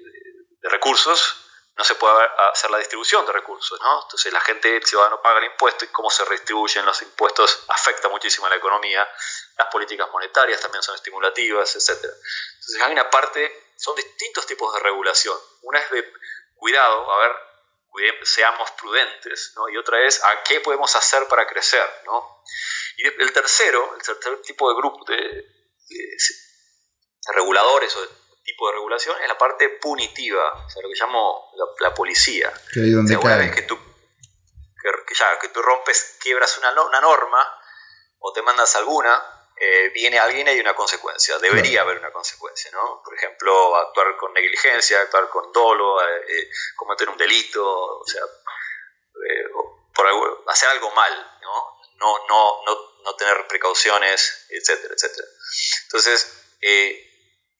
[0.62, 1.42] de recursos,
[1.77, 4.03] no se puede hacer la distribución de recursos, ¿no?
[4.03, 8.09] Entonces la gente, el ciudadano paga el impuesto y cómo se redistribuyen los impuestos afecta
[8.09, 9.09] muchísimo a la economía.
[9.57, 11.94] Las políticas monetarias también son estimulativas, etc.
[11.94, 15.37] Entonces hay una parte, son distintos tipos de regulación.
[15.62, 16.12] Una es de
[16.57, 17.37] cuidado, a ver,
[18.25, 19.68] seamos prudentes, ¿no?
[19.68, 22.42] Y otra es a qué podemos hacer para crecer, ¿no?
[22.98, 26.16] Y el tercero, el tercer tipo de grupo de, de
[27.35, 28.09] reguladores o de
[28.42, 32.52] tipo de regulación es la parte punitiva, o sea, lo que llamo la, policía.
[32.72, 37.00] Que ahí donde una vez que tú, que, ya, que tú rompes, quiebras una, una
[37.00, 37.61] norma
[38.18, 39.20] o te mandas alguna,
[39.57, 41.38] eh, viene alguien y hay una consecuencia.
[41.38, 43.02] Debería haber una consecuencia, ¿no?
[43.05, 48.22] Por ejemplo, actuar con negligencia, actuar con dolo, eh, eh, cometer un delito, o sea,
[49.94, 50.07] por
[50.48, 51.78] hacer algo mal, ¿no?
[51.96, 55.28] No, no, no, no tener precauciones, etcétera, etcétera.
[55.85, 56.57] Entonces,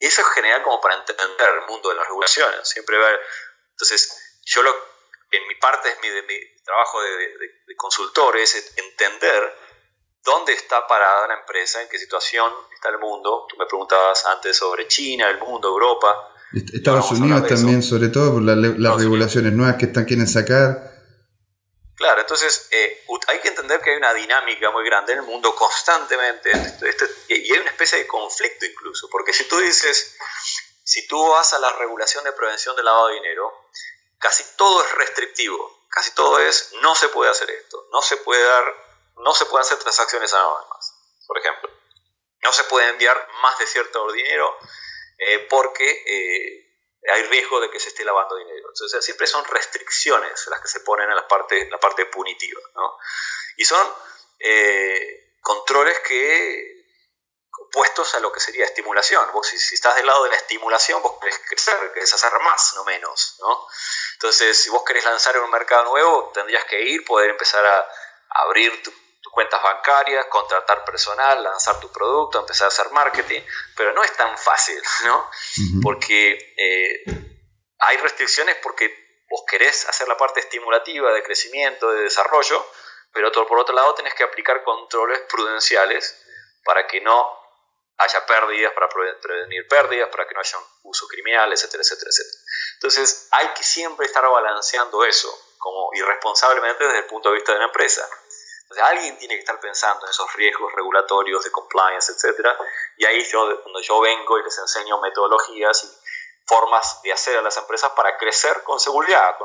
[0.06, 2.68] eso es general como para entender el mundo de las regulaciones.
[2.68, 3.20] Siempre ver.
[3.70, 4.74] Entonces, yo lo,
[5.30, 6.34] en mi parte es mi, de mi
[6.64, 7.08] trabajo de,
[7.66, 9.54] de, consultor es entender
[10.24, 13.46] dónde está parada la empresa, en qué situación está el mundo.
[13.48, 16.28] Tú me preguntabas antes sobre China, el mundo, Europa.
[16.52, 20.91] Estados Unidos también, sobre todo por las regulaciones nuevas que están quieren sacar.
[21.96, 25.55] Claro, entonces eh, hay que entender que hay una dinámica muy grande en el mundo
[25.55, 30.16] constantemente este, este, y hay una especie de conflicto incluso, porque si tú dices,
[30.85, 33.68] si tú vas a la regulación de prevención del lavado de dinero,
[34.18, 38.42] casi todo es restrictivo, casi todo es no se puede hacer esto, no se puede
[38.42, 38.64] dar,
[39.16, 40.94] no se pueden hacer transacciones anónimas,
[41.26, 41.70] por ejemplo.
[42.42, 44.59] No se puede enviar más de cierto dinero
[45.18, 46.62] eh, porque eh,
[47.10, 48.68] hay riesgo de que se esté lavando dinero.
[48.68, 52.60] Entonces siempre son restricciones las que se ponen en la parte, la parte punitiva.
[52.74, 52.98] ¿no?
[53.56, 53.86] Y son
[54.38, 56.82] eh, controles que
[57.58, 59.30] opuestos a lo que sería estimulación.
[59.32, 62.84] Vos si, estás del lado de la estimulación, vos querés crecer, querés hacer más, no
[62.84, 63.36] menos.
[63.40, 63.66] ¿no?
[64.14, 67.88] Entonces, si vos querés lanzar en un mercado nuevo, tendrías que ir, poder empezar a,
[68.34, 68.94] abrir tus
[69.32, 73.40] cuentas bancarias, contratar personal, lanzar tu producto, empezar a hacer marketing,
[73.74, 75.30] pero no es tan fácil, ¿no?
[75.82, 77.02] Porque eh,
[77.78, 82.62] hay restricciones porque vos querés hacer la parte estimulativa de crecimiento, de desarrollo,
[83.10, 86.22] pero por otro lado tenés que aplicar controles prudenciales
[86.62, 87.40] para que no
[87.96, 92.42] haya pérdidas, para prevenir pérdidas, para que no haya un uso criminal, etcétera, etcétera, etcétera.
[92.74, 97.58] Entonces hay que siempre estar balanceando eso como irresponsablemente desde el punto de vista de
[97.58, 98.06] una empresa.
[98.72, 102.56] Entonces alguien tiene que estar pensando en esos riesgos regulatorios de compliance, etcétera,
[102.96, 105.88] y ahí yo, cuando yo vengo y les enseño metodologías y
[106.46, 109.37] formas de hacer a las empresas para crecer con seguridad,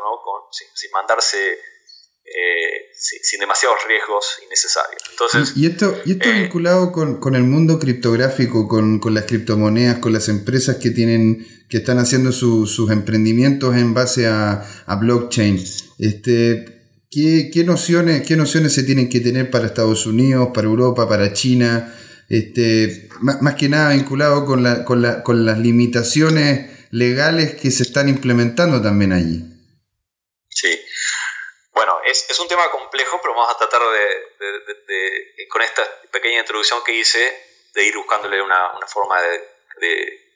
[0.52, 1.60] sin mandarse
[2.24, 5.02] eh, sin, demasiados riesgos innecesarios.
[5.12, 10.12] Entonces, ¿Y, esto, y esto eh, vinculado con, el mundo criptográfico, con, las criptomonedas, con
[10.12, 14.66] las empresas que tienen que están haciendo sus emprendimientos en base a,
[15.00, 15.64] blockchain.
[16.00, 16.77] Este,
[17.52, 21.94] ¿qué, nociones, ¿Qué nociones se tienen que tener para Estados Unidos, para Europa, para China?
[22.30, 27.84] Este, más, que nada vinculado con, la, con, la, con las limitaciones legales que se
[27.84, 29.42] están implementando también allí.
[30.50, 30.80] Sí,
[31.72, 37.00] bueno, es, un tema complejo, pero vamos a tratar de, con esta pequeña introducción que
[37.00, 37.20] hice,
[37.74, 40.28] de ir buscándole una forma de,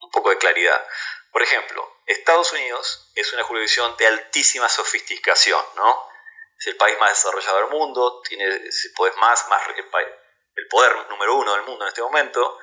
[0.00, 0.86] un poco de claridad.
[1.32, 6.09] Por ejemplo, Estados Unidos es una jurisdicción de altísima sofisticación, ¿no?
[6.60, 9.84] Es el país más desarrollado del mundo, tiene, si más, más el,
[10.56, 12.58] el poder número uno del mundo en este momento.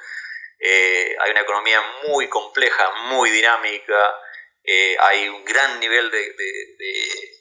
[0.60, 4.16] Eh, hay una economía muy compleja, muy dinámica,
[4.64, 7.38] eh, hay un gran nivel de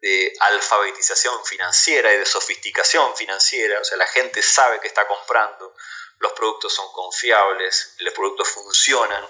[0.00, 5.74] de alfabetización financiera y de sofisticación financiera, o sea, la gente sabe que está comprando,
[6.18, 9.26] los productos son confiables, los productos funcionan.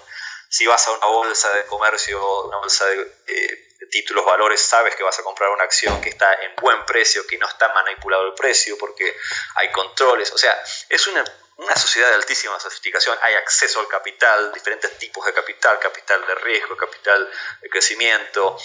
[0.49, 5.17] Si vas a una bolsa de comercio, una bolsa de, títulos, valores, sabes que vas
[5.19, 8.77] a comprar una acción que está en buen precio, que no está manipulado el precio
[8.77, 9.15] porque
[9.55, 10.31] hay controles.
[10.31, 10.55] O sea,
[10.89, 11.23] es una,
[11.57, 16.35] una sociedad de altísima sofisticación, hay acceso al capital, diferentes tipos de capital, capital de
[16.35, 18.57] riesgo, capital de crecimiento,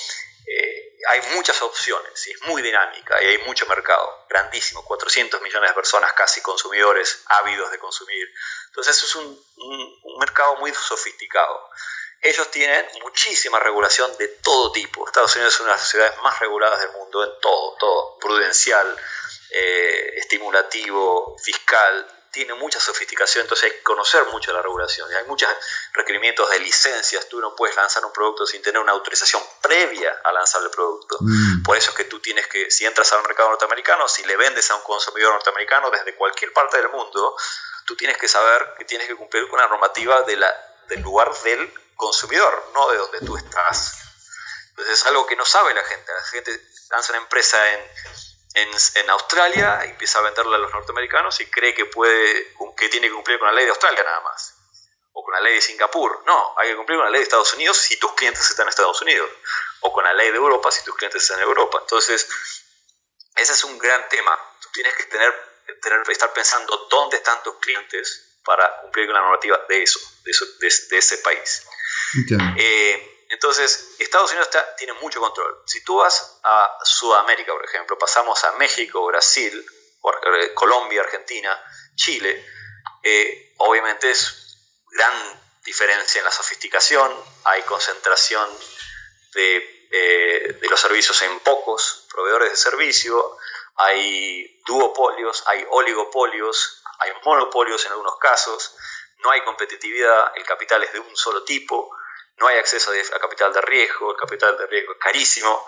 [0.46, 5.70] eh, hay muchas opciones y es muy dinámica y hay mucho mercado, grandísimo, 400 millones
[5.70, 8.28] de personas casi consumidores ávidos de consumir.
[8.66, 9.40] Entonces es un,
[10.18, 11.70] mercado muy sofisticado.
[12.22, 15.06] Ellos tienen muchísima regulación de todo tipo.
[15.06, 18.96] Estados Unidos es una de las sociedades más reguladas del mundo en todo, todo, prudencial,
[19.50, 25.06] eh, estimulativo, fiscal, tiene mucha sofisticación, entonces hay que conocer mucho la regulación.
[25.14, 25.50] Hay muchos
[25.92, 30.32] requerimientos de licencias, tú no puedes lanzar un producto sin tener una autorización previa a
[30.32, 31.18] lanzar el producto.
[31.20, 31.62] Mm.
[31.62, 34.70] Por eso es que tú tienes que, si entras al mercado norteamericano, si le vendes
[34.70, 37.36] a un consumidor norteamericano desde cualquier parte del mundo,
[37.84, 41.30] tú tienes que saber que tienes que cumplir con la normativa de la, del lugar
[41.42, 41.70] del
[42.06, 43.94] consumidor, no de donde tú estás.
[44.70, 46.12] Entonces es algo que no sabe la gente.
[46.12, 46.60] La gente
[46.90, 47.90] lanza una empresa en
[48.54, 53.14] en, Australia empieza a venderle a los norteamericanos y cree que, puede, que tiene que
[53.14, 54.54] cumplir con la ley de Australia nada más.
[55.12, 56.22] O con la ley de Singapur.
[56.26, 58.70] No, hay que cumplir con la ley de Estados Unidos si tus clientes están en
[58.70, 59.30] Estados Unidos.
[59.80, 61.78] O con la ley de Europa si tus clientes están en Europa.
[61.80, 62.28] Entonces,
[63.36, 64.38] ese es un gran tema.
[64.60, 69.20] Tú tienes que tener, tener estar pensando dónde están tus clientes para cumplir con la
[69.20, 70.32] normativa de eso, de,
[70.90, 71.66] de, ese país.
[72.58, 75.62] Eh, entonces, Estados Unidos tiene mucho control.
[75.66, 81.58] Si tú vas a Sudamérica, por ejemplo, pasamos a México, Brasil, eh, Colombia, Argentina,
[81.94, 82.44] Chile,
[83.02, 84.58] eh, obviamente es
[84.90, 85.12] gran
[85.64, 87.10] diferencia en la sofisticación,
[87.44, 88.48] hay concentración
[89.34, 93.38] de, de los servicios en pocos proveedores de servicio,
[93.76, 98.74] hay duopolios, hay oligopolios, hay monopolios en algunos casos,
[99.22, 101.96] no hay competitividad, el capital es de un solo tipo,
[102.36, 105.66] no hay acceso a capital de riesgo, el capital de riesgo es carísimo,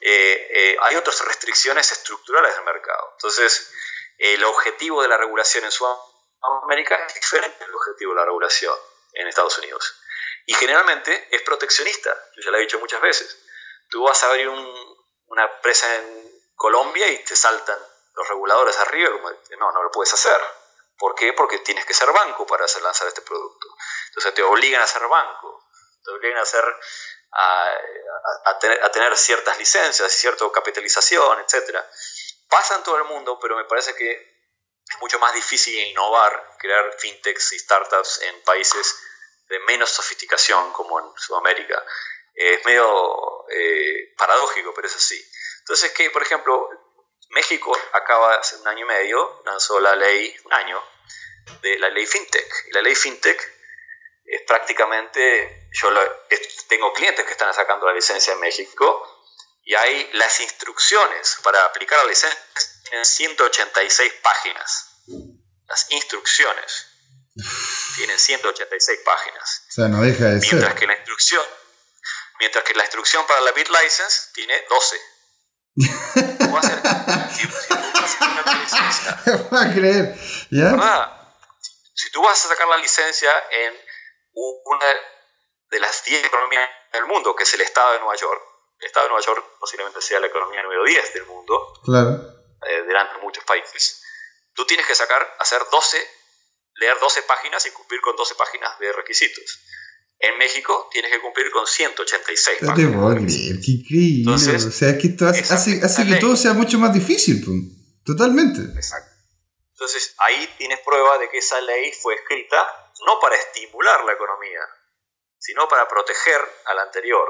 [0.00, 3.12] eh, eh, hay otras restricciones estructurales del mercado.
[3.16, 3.72] Entonces,
[4.18, 8.76] el objetivo de la regulación en Sudamérica es diferente del objetivo de la regulación
[9.14, 10.00] en Estados Unidos.
[10.46, 13.44] Y generalmente es proteccionista, yo ya lo he dicho muchas veces.
[13.88, 17.78] Tú vas a abrir una empresa en Colombia y te saltan
[18.14, 20.40] los reguladores arriba como, no, no lo puedes hacer.
[20.98, 21.32] ¿Por qué?
[21.32, 23.66] Porque tienes que ser banco para hacer lanzar este producto.
[24.08, 25.61] Entonces te obligan a ser banco
[26.02, 26.64] te obligan a hacer
[27.32, 31.78] a, tener, a, tener, ciertas licencias, cierta capitalización, etc.
[32.48, 36.92] Pasa en todo el mundo, pero me parece que es mucho más difícil innovar, crear
[36.98, 38.96] fintechs y startups en países
[39.48, 41.84] de menos sofisticación como en Sudamérica.
[42.34, 45.22] es medio eh, paradójico, pero es así.
[45.60, 46.68] Entonces, que por ejemplo,
[47.30, 50.82] México acaba hace un año y medio, lanzó la ley, un año,
[51.62, 52.66] de la ley FinTech.
[52.68, 53.61] Y la ley FinTech
[54.32, 55.90] es prácticamente, yo
[56.66, 59.28] tengo clientes que están sacando la licencia en México
[59.62, 62.40] y hay las instrucciones para aplicar la licencia
[62.92, 64.86] en 186 páginas.
[65.68, 66.86] Las instrucciones
[67.96, 69.64] tienen 186 páginas.
[69.68, 71.44] O sea, no deja de mientras Que la instrucción,
[72.40, 74.96] mientras que la instrucción para la BitLicense tiene 12.
[76.38, 76.80] ¿Cómo hacer?
[77.36, 79.48] Si, tú vas a sacar la licencia.
[79.60, 80.18] a creer.
[80.50, 81.18] ¿Ya?
[81.94, 83.91] Si tú vas a sacar la licencia en
[84.32, 84.86] una
[85.70, 88.42] de las 10 economías del mundo, que es el estado de Nueva York,
[88.78, 92.10] el estado de Nueva York posiblemente sea la economía número 10 del mundo, claro.
[92.68, 94.02] eh, delante de muchos países,
[94.54, 95.96] tú tienes que sacar, hacer 12,
[96.76, 99.60] leer 12 páginas y cumplir con 12 páginas de requisitos.
[100.18, 104.20] En México tienes que cumplir con 186 no te puedo creer, qué increíble.
[104.20, 108.04] Entonces, o sea, que esto hace, hace, que todo sea mucho más difícil, pues.
[108.04, 108.60] totalmente.
[108.76, 109.10] Exacto.
[109.72, 114.60] Entonces ahí tienes prueba de que esa ley fue escrita no para estimular la economía,
[115.38, 117.28] sino para proteger al anterior,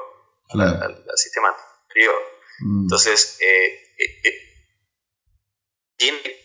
[0.51, 2.23] al, sistema anterior.
[2.61, 2.83] Mm.
[2.83, 4.49] Entonces, eh, eh, eh,
[5.97, 6.41] tiene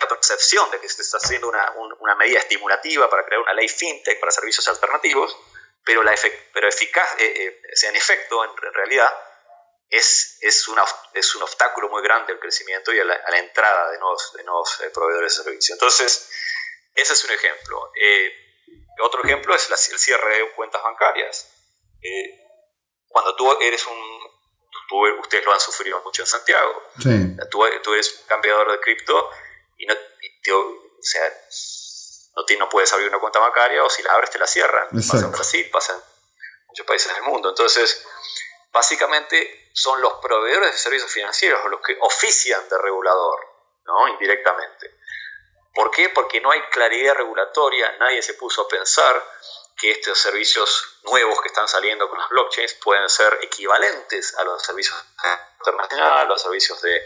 [0.00, 3.68] la percepción de que se está haciendo una, una, medida estimulativa para crear una ley
[3.68, 5.36] fintech para servicios alternativos,
[5.84, 6.14] pero, la
[6.52, 9.12] pero eficaz, en efecto, en, realidad,
[9.88, 13.98] es, es, una, es, un obstáculo muy grande al crecimiento y a la, entrada de
[13.98, 15.76] nuevos, de nuevos proveedores de servicios.
[15.76, 16.28] Entonces,
[17.00, 17.92] ese es un ejemplo.
[18.00, 18.32] Eh,
[19.00, 21.48] otro ejemplo es el cierre de cuentas bancarias.
[22.02, 22.44] Eh,
[23.08, 25.20] cuando tú eres un...
[25.20, 26.82] ustedes lo han sufrido mucho en Santiago.
[27.50, 29.30] Tú, eres un cambiador de cripto
[29.76, 31.22] y no, o sea,
[32.36, 34.88] no, no, puedes abrir una cuenta bancaria o si la abres te la cierran.
[34.90, 36.00] Pasa en Brasil, pasa en
[36.66, 37.50] muchos países del mundo.
[37.50, 38.04] Entonces,
[38.72, 43.40] básicamente son los proveedores de servicios financieros los que ofician de regulador,
[43.84, 44.08] ¿no?
[44.08, 44.97] Indirectamente.
[45.78, 46.08] ¿Por qué?
[46.08, 49.24] Porque no hay claridad regulatoria, nadie se puso a pensar
[49.76, 54.60] que estos servicios nuevos que están saliendo con las blockchains pueden ser equivalentes a los
[54.60, 54.96] servicios
[55.60, 57.00] internacionales, a los servicios de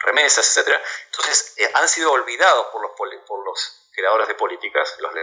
[0.00, 0.80] remesas, etc.
[1.06, 2.90] Entonces, eh, han sido olvidados por los,
[3.24, 3.38] por
[3.92, 5.14] creadores de políticas, los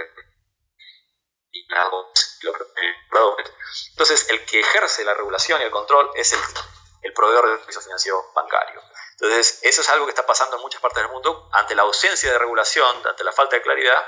[3.91, 8.25] entonces, el que ejerce la regulación y el control es el, proveedor de servicios financieros
[8.33, 8.81] bancario.
[9.19, 11.49] Entonces, eso es algo que está pasando en muchas partes del mundo.
[11.53, 14.03] Ante la ausencia de regulación, ante la falta de claridad,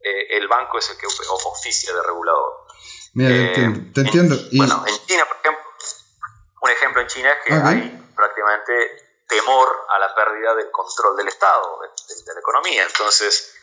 [0.00, 2.66] eh, el banco es el que oficia de regulador.
[3.14, 3.52] Mira,
[3.94, 4.34] te entiendo.
[4.34, 5.64] Eh, bueno, en China, por ejemplo,
[6.60, 11.28] un ejemplo en China es que hay prácticamente temor a la pérdida del control del
[11.28, 12.82] Estado, de, la economía.
[12.82, 13.54] Entonces,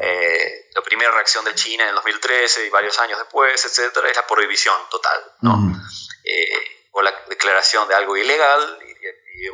[0.00, 4.16] eh, la primera reacción de China en el 2013 y varios años después, etcétera, es
[4.16, 5.72] la prohibición total, ¿no?
[6.92, 8.78] o la declaración de algo ilegal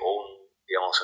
[0.00, 1.02] o un, digamos,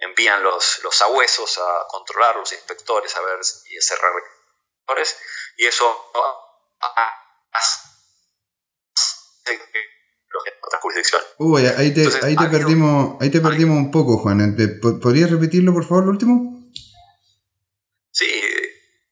[0.00, 3.38] envían los, los abuesos a controlar los inspectores a ver
[3.70, 4.12] y a cerrar
[5.58, 6.12] y eso
[7.52, 7.86] hace
[10.62, 11.22] otra jurisdicción.
[11.38, 14.56] Uy, ahí te, ahí te perdimos, ahí te perdimos un poco, Juan.
[15.02, 16.70] ¿Podrías repetirlo, por favor, lo último?
[18.10, 18.42] Sí,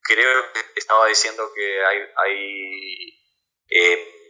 [0.03, 3.15] creo que estaba diciendo que hay, hay
[3.69, 4.24] eh,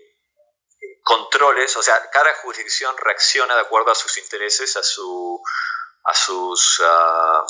[1.04, 5.40] controles, o sea, cada jurisdicción reacciona de acuerdo a sus intereses, a, su,
[6.04, 7.46] a sus uh,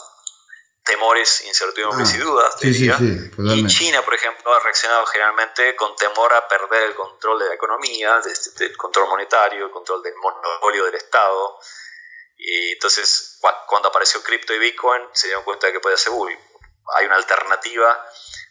[0.85, 2.57] temores, incertidumbres y ah, dudas.
[2.61, 7.55] y China, por ejemplo, ha reaccionado generalmente con temor a perder el control de la
[7.55, 11.59] economía, de este, del control monetario, el control del monopolio del Estado.
[12.37, 16.37] Y entonces, cuando apareció cripto y Bitcoin, se dieron cuenta de que podía ser, uy,
[16.97, 18.05] hay una alternativa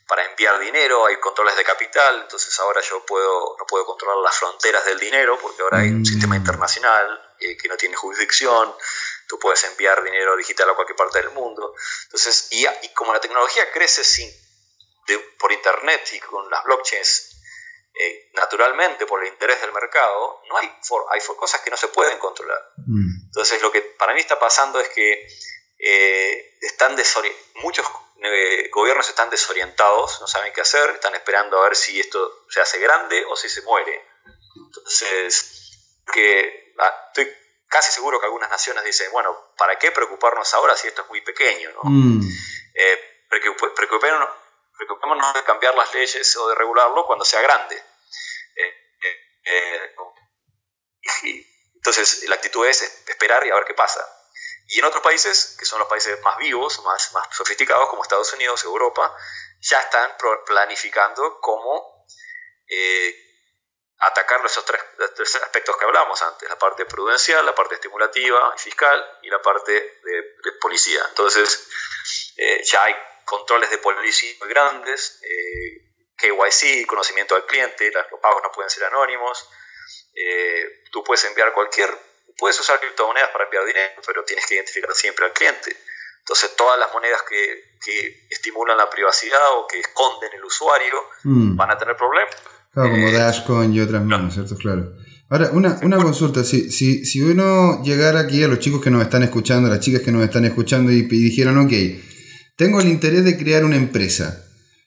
[0.08, 4.36] para enviar dinero, hay controles de capital, entonces ahora yo puedo, no puedo controlar las
[4.38, 6.06] fronteras del dinero porque ahora hay un mm.
[6.06, 8.76] sistema internacional eh, que no tiene jurisdicción,
[9.28, 11.74] tú puedes enviar dinero digital a cualquier parte del mundo.
[12.04, 14.30] Entonces, y, y como la tecnología crece sin,
[15.40, 17.34] por internet y con las blockchains
[17.96, 20.68] eh, naturalmente por el interés del mercado, no hay,
[21.12, 22.60] hay cosas que no se pueden controlar.
[22.78, 23.26] Mm.
[23.28, 25.28] Entonces lo que para mí está pasando es que
[25.78, 26.96] eh, están
[27.56, 27.86] muchos
[28.26, 32.62] eh, gobiernos están desorientados, no saben qué hacer, están esperando a ver si esto se
[32.62, 34.02] hace grande o si se muere.
[34.56, 37.30] Entonces, que, ah, estoy
[37.68, 41.20] casi seguro que algunas naciones dicen, bueno, ¿para qué preocuparnos ahora si esto es muy
[41.20, 41.70] pequeño?
[41.72, 41.82] ¿no?
[41.84, 42.22] Mm.
[42.76, 44.30] Eh, preocupémonos,
[45.34, 47.76] de cambiar las leyes o de regularlo cuando sea grande.
[49.46, 49.96] Eh,
[51.76, 54.00] entonces, la actitud es esperar y a ver qué pasa.
[54.74, 58.34] Y en otros países, que son los países más vivos, más, más sofisticados, como Estados
[58.34, 59.16] Unidos, Europa,
[59.60, 60.18] ya están
[60.48, 62.08] planificando cómo
[62.68, 63.16] eh,
[64.00, 64.82] atacar esos tres,
[65.36, 69.74] aspectos que hablamos antes, la parte prudencial, la parte estimulativa y fiscal y la parte
[69.74, 71.06] de, policía.
[71.08, 71.68] Entonces,
[72.38, 72.96] eh, ya hay
[73.26, 78.86] controles de policía muy grandes, eh, KYC, conocimiento al cliente, los pagos no pueden ser
[78.86, 79.48] anónimos,
[80.92, 81.96] tú puedes enviar cualquier,
[82.38, 85.76] puedes usar criptomonedas para enviar dinero, pero tienes que identificar siempre al cliente.
[86.20, 91.56] Entonces todas las monedas que, que estimulan la privacidad o que esconden el usuario mm.
[91.58, 92.34] van a tener problemas.
[92.72, 94.56] Claro, como eh, Dashcoin y otras más, ¿cierto?
[94.56, 94.94] Claro.
[95.30, 99.02] Ahora, una, una consulta, si, si, si uno llegara aquí a los chicos que nos
[99.02, 101.74] están escuchando, a las chicas que nos están escuchando y, y dijeran, ok,
[102.56, 104.43] tengo el interés de crear una empresa,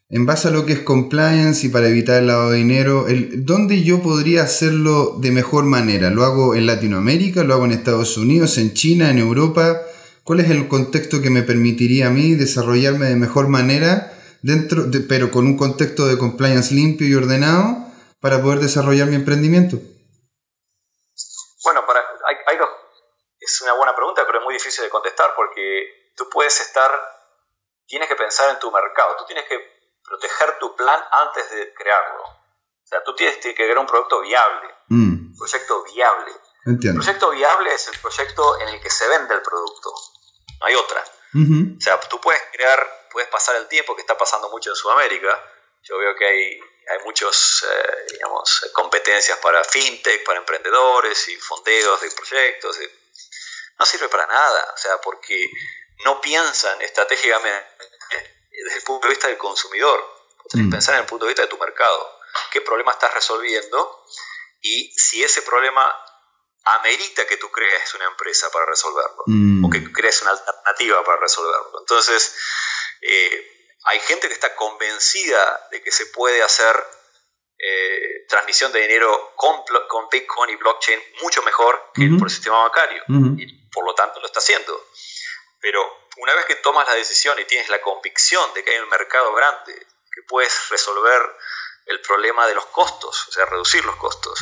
[0.09, 3.83] en base a lo que es compliance y para evitar el lavado de dinero, ¿dónde
[3.83, 6.11] yo podría hacerlo de mejor manera?
[6.11, 7.43] ¿Lo hago en Latinoamérica?
[7.43, 8.57] ¿Lo hago en Estados Unidos?
[8.59, 9.11] ¿En China?
[9.11, 9.83] ¿En Europa?
[10.23, 15.01] ¿Cuál es el contexto que me permitiría a mí desarrollarme de mejor manera, dentro de,
[15.01, 17.77] pero con un contexto de compliance limpio y ordenado
[18.21, 19.77] para poder desarrollar mi emprendimiento?
[21.65, 22.57] Bueno, para, hay,
[23.41, 26.91] es una buena pregunta, pero es muy difícil de contestar porque tú puedes estar,
[27.87, 29.76] tienes que pensar en tu mercado, tú tienes que
[30.07, 32.23] proteger tu plan antes de crearlo.
[32.23, 35.39] O sea, tú tienes que crear un producto viable, un mm.
[35.39, 36.33] proyecto viable.
[36.65, 37.01] Entiendo.
[37.01, 39.93] El proyecto viable es el proyecto en el que se vende el producto.
[40.61, 41.05] No hay otra.
[41.35, 45.39] O sea, tú puedes crear, puedes pasar el tiempo que está pasando mucho en Sudamérica.
[45.83, 52.01] Yo veo que hay, hay muchos, eh, digamos, competencias para fintech, para emprendedores y fondeos
[52.01, 52.79] de proyectos.
[53.79, 55.51] No sirve para nada, o sea, porque
[56.07, 57.67] no piensan estratégicamente
[58.65, 60.17] desde el punto de vista del consumidor.
[60.51, 60.71] Que mm.
[60.71, 62.21] pensar en el punto de vista de tu mercado.
[62.53, 64.05] ¿Qué problema estás resolviendo?
[64.61, 65.95] Y si ese problema
[66.67, 69.23] amerita que tú crees una empresa para resolverlo.
[69.27, 69.65] Mm.
[69.65, 71.81] O que crees una alternativa para resolverlo.
[71.81, 72.35] Entonces,
[73.03, 76.77] eh, hay gente que está convencida de que se puede hacer
[77.59, 82.59] eh, transmisión de dinero con, con, Bitcoin y blockchain mucho mejor que por el sistema
[82.65, 83.03] bancario.
[83.39, 84.89] Y por lo tanto lo está haciendo.
[85.61, 88.89] Pero una vez que tomas la decisión y tienes la convicción de que hay un
[88.89, 89.75] mercado grande,
[90.13, 91.23] que puedes resolver
[91.87, 94.41] el problema de los costos, o sea, reducir los costos,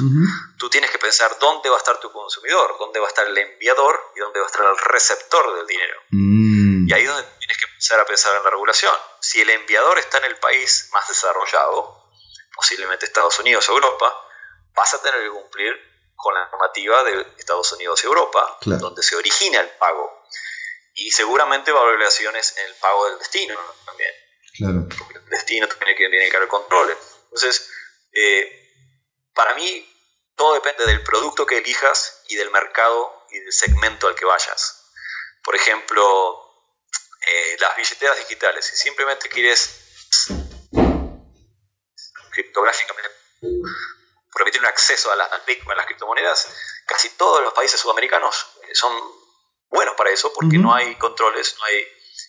[0.59, 3.37] tú tienes que pensar dónde va a estar tu consumidor, dónde va a estar el
[3.37, 6.01] enviador y dónde va a estar el receptor del dinero.
[6.11, 6.89] Mm.
[6.89, 8.95] Y ahí es donde tienes que empezar a pensar en la regulación.
[9.21, 12.09] Si el enviador está en el país más desarrollado,
[12.55, 14.27] posiblemente Estados Unidos o Europa,
[14.75, 15.75] vas a tener que cumplir
[16.17, 20.24] con la normativa de Estados Unidos y Europa, donde se origina el pago
[20.95, 24.11] y seguramente va a haber obligaciones en el pago del destino también.
[24.57, 24.89] Claro.
[24.99, 26.97] Porque el destino tiene que, tiene que haber controles.
[27.25, 27.71] Entonces,
[28.13, 28.71] eh,
[29.35, 29.91] para mí,
[30.37, 34.93] todo depende del producto que elijas y del mercado y del segmento al que vayas.
[35.43, 36.45] Por ejemplo,
[37.27, 38.65] eh, las billeteras digitales.
[38.65, 39.81] Si simplemente quieres
[42.31, 43.11] criptográficamente
[44.35, 46.49] permitir un acceso a las, a las criptomonedas,
[46.87, 49.24] casi todos los países sudamericanos son
[49.75, 51.87] bueno para eso porque no hay controles, no hay,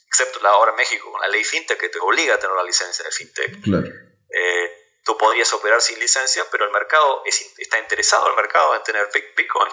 [0.08, 2.64] excepto la ahora en México con la ley fintech que te obliga a tener la
[2.64, 3.62] licencia de fintech.
[3.62, 3.88] Claro.
[3.88, 9.10] Eh, tú podrías operar sin licencia, pero el mercado está interesado el mercado en tener
[9.38, 9.72] Bitcoin,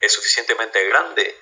[0.00, 1.38] es suficientemente grande,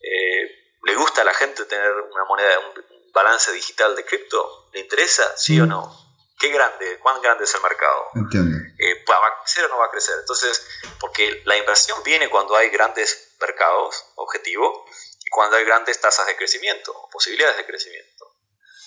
[0.00, 4.80] eh, le gusta a la gente tener una moneda, un balance digital de cripto, ¿le
[4.80, 5.36] interesa?
[5.36, 5.92] ¿Sí o no?
[6.38, 6.98] ¿Qué grande?
[7.00, 8.06] ¿Cuán grande es el mercado?
[8.14, 8.56] Entiendo.
[8.78, 10.14] Eh, ¿Va a crecer o no va a crecer?
[10.20, 10.66] Entonces,
[10.98, 14.86] porque la inversión viene cuando hay grandes mercados, objetivo,
[15.30, 18.36] y cuando hay grandes tasas de crecimiento, posibilidades de crecimiento.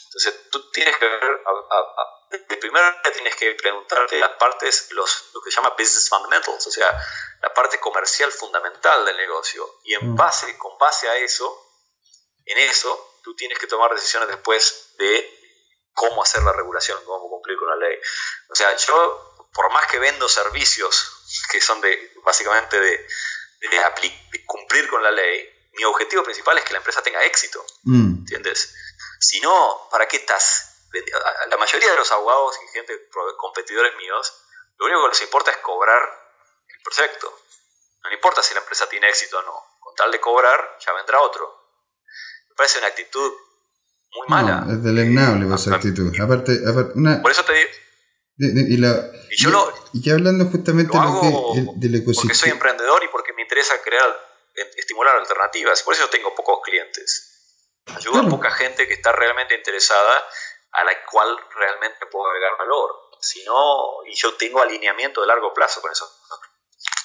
[0.05, 1.41] Entonces, tú tienes que ver,
[2.47, 6.71] de primero tienes que preguntarte las partes, los, lo que se llama business fundamentals, o
[6.71, 6.87] sea,
[7.41, 9.79] la parte comercial fundamental del negocio.
[9.83, 10.15] Y en mm.
[10.15, 11.73] base, con base a eso,
[12.45, 15.43] en eso, tú tienes que tomar decisiones después de
[15.93, 17.97] cómo hacer la regulación, cómo cumplir con la ley.
[18.49, 23.07] O sea, yo, por más que vendo servicios que son de, básicamente de,
[24.45, 27.63] cumplir con la ley, mi objetivo principal es que la empresa tenga éxito.
[27.83, 28.19] Mm.
[28.19, 28.75] ¿Entiendes?
[29.19, 30.69] Si no, ¿para qué estás?
[31.49, 34.31] La mayoría de los abogados y gente, competidores míos,
[34.77, 36.01] lo único que les importa es cobrar
[36.67, 37.33] el proyecto.
[38.03, 39.53] No le importa si la empresa tiene éxito o no.
[39.79, 41.47] Con tal de cobrar, ya vendrá otro.
[42.49, 43.31] Me parece una actitud
[44.15, 44.61] muy mala.
[44.61, 46.13] No, es deleznable esa actitud.
[46.19, 46.59] Aparte,
[46.95, 47.69] una, Por eso te digo.
[48.37, 52.27] y, la, y, yo lo, y hablando justamente lo que, del ecosistema.
[52.27, 54.32] Porque soy emprendedor y porque me interesa crear,
[54.75, 55.83] estimular alternativas.
[55.83, 57.29] Por eso tengo pocos clientes.
[57.87, 60.25] Ayudo a poca gente que está realmente interesada,
[60.71, 62.89] a la cual realmente puedo agregar valor.
[63.19, 66.09] Si no, y yo tengo alineamiento de largo plazo con esos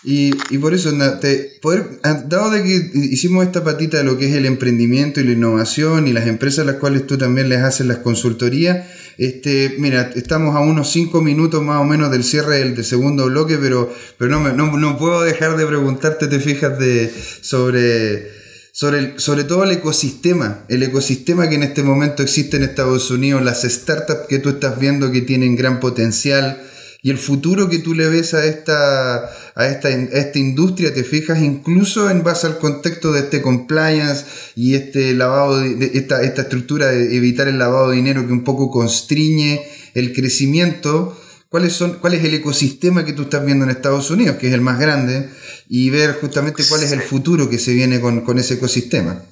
[0.03, 0.91] Y, y por eso,
[1.21, 5.21] te, poder, ah, dado de que hicimos esta patita de lo que es el emprendimiento
[5.21, 8.87] y la innovación y las empresas a las cuales tú también les haces las consultorías,
[9.19, 13.59] este, mira, estamos a unos 5 minutos más o menos del cierre del, segundo bloque,
[13.59, 18.31] pero, pero no, no, no, puedo dejar de preguntarte, te fijas, de, sobre,
[18.71, 23.43] sobre, sobre todo el ecosistema, el ecosistema que en este momento existe en Estados Unidos,
[23.43, 26.63] las startups que tú estás viendo que tienen gran potencial
[27.01, 31.39] y el futuro que tú le ves a esta, a esta, esta industria, te fijas
[31.39, 34.27] incluso en base al contexto de este compliance
[34.57, 38.43] y este lavado, de, esta, esta estructura de evitar el lavado de dinero que un
[38.43, 41.17] poco constriñe el crecimiento.
[41.49, 44.53] ¿Cuáles son, ¿Cuál es el ecosistema que tú estás viendo en Estados Unidos, que es
[44.53, 45.31] el más grande,
[45.69, 49.23] y ver justamente cuál es el futuro que se viene con, con ese ecosistema?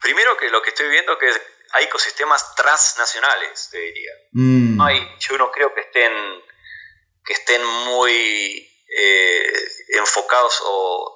[0.00, 1.26] Primero que lo que estoy viendo es que
[1.72, 4.12] hay ecosistemas transnacionales, te diría.
[4.32, 4.80] Mm.
[4.80, 6.12] hay, yo no creo que estén
[7.26, 9.68] que estén muy eh,
[9.98, 11.12] enfocados o,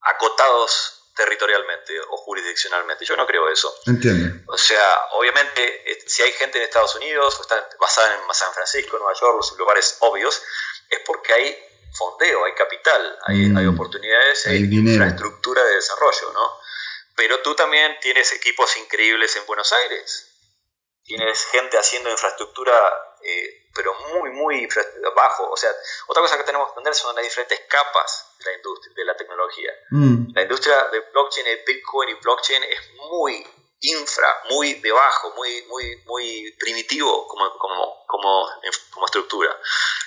[0.00, 3.04] acotados territorialmente o jurisdiccionalmente.
[3.04, 3.72] Yo no creo eso.
[3.86, 4.42] Entiendo.
[4.48, 8.52] O sea, obviamente, eh, si hay gente en Estados Unidos o está basada en San
[8.52, 10.42] Francisco, Nueva York, los lugares obvios,
[10.90, 11.58] es porque hay
[11.94, 13.74] fondeo, hay capital, hay, hay mm.
[13.74, 16.58] oportunidades, hay, infraestructura de desarrollo, ¿no?
[17.16, 20.30] Pero tú también tienes equipos increíbles en Buenos Aires.
[21.04, 22.72] Tienes gente haciendo infraestructura
[23.24, 24.68] eh, pero muy, muy
[25.14, 25.50] bajo.
[25.50, 25.70] O sea,
[26.06, 29.16] otra cosa que tenemos que entender son las diferentes capas de la industria, de la
[29.16, 29.72] tecnología.
[29.90, 30.34] Mm.
[30.34, 33.46] La industria de blockchain, de Bitcoin y blockchain es muy
[33.80, 38.48] infra, muy debajo, muy, muy, muy primitivo como, como, como,
[38.92, 39.58] como estructura.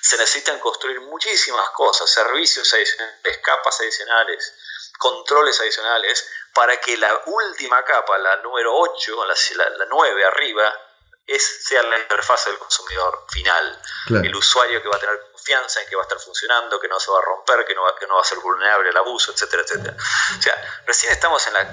[0.02, 4.54] Se necesitan construir muchísimas cosas, servicios adicionales, capas adicionales,
[4.98, 10.87] controles adicionales, para que la última capa, la número 8, la, la 9 arriba,
[11.28, 13.82] es, sea la interfaz del consumidor final,
[14.24, 17.00] el usuario que va a tener confianza en que va a estar funcionando, que no
[17.00, 19.34] se va a romper, que no va, que no va a ser vulnerable al abuso,
[19.34, 19.96] etcétera, etcétera.
[19.98, 21.70] O sea, recién estamos en la,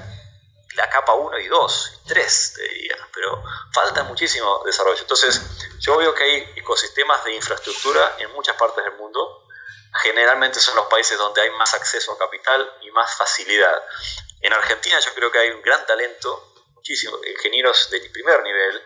[0.75, 3.43] la capa 1 y 2, y 3, te diría, pero
[3.73, 5.01] falta muchísimo desarrollo.
[5.01, 5.41] Entonces,
[5.79, 9.47] yo veo que hay ecosistemas de infraestructura en muchas partes del mundo.
[10.03, 13.85] Generalmente son los países donde hay más acceso a capital y más facilidad.
[14.41, 16.54] En Argentina yo creo que hay un gran talento
[16.85, 18.83] muchísimos ingenieros de primer nivel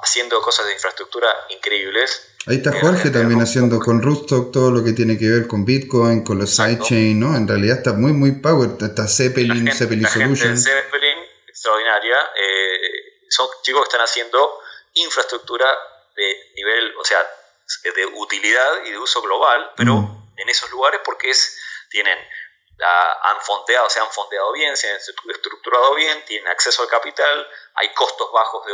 [0.00, 2.34] haciendo cosas de infraestructura increíbles.
[2.46, 6.24] Ahí está Jorge también haciendo con Rootstock todo lo que tiene que ver con Bitcoin,
[6.24, 7.36] con los sidechain, ¿no?
[7.36, 8.70] En realidad está muy, muy power.
[8.80, 10.64] Está Zeppelin, Zeppelin Solutions.
[10.64, 12.16] Zeppelin, extraordinaria.
[12.36, 14.58] Eh, son chicos que están haciendo
[14.94, 15.66] infraestructura
[16.16, 17.18] de nivel, o sea,
[17.84, 20.32] de utilidad y de uso global, pero mm.
[20.38, 21.58] en esos lugares porque es,
[21.90, 22.16] tienen
[22.80, 27.92] han fondeado, se han fondeado bien, se han estructurado bien, tienen acceso al capital, hay
[27.94, 28.72] costos bajos de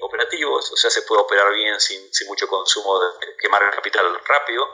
[0.00, 4.66] operativos, o sea, se puede operar bien sin, mucho consumo de quemar el capital rápido.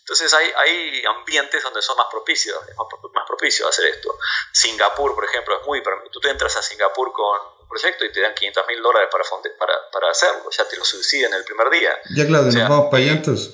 [0.00, 4.16] Entonces hay, hay ambientes donde son más propicios, es más, propicio hacer esto.
[4.52, 5.82] Singapur, por ejemplo, es muy...
[6.12, 9.24] Tú te entras a Singapur con un proyecto y te dan 500 mil dólares para,
[9.58, 11.90] para, para, hacerlo, ya te lo subsidian el primer día.
[12.14, 13.52] Ya claro, nos vamos para allá entonces.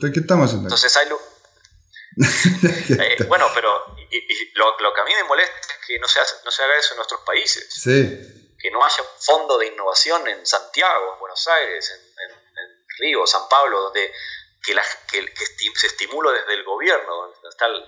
[0.00, 0.68] ¿Qué estamos haciendo?
[0.68, 1.08] Entonces hay...
[2.88, 3.96] Eh, bueno, pero
[4.54, 6.96] lo, que a mí me molesta es que no se, no se haga eso en
[6.96, 7.82] nuestros países.
[8.58, 12.06] Que no haya un fondo de innovación en Santiago, en Buenos Aires, en,
[12.98, 14.10] Río, San Pablo, donde
[14.64, 15.22] que, la, que,
[15.74, 17.84] se estimula desde el gobierno, donde está el,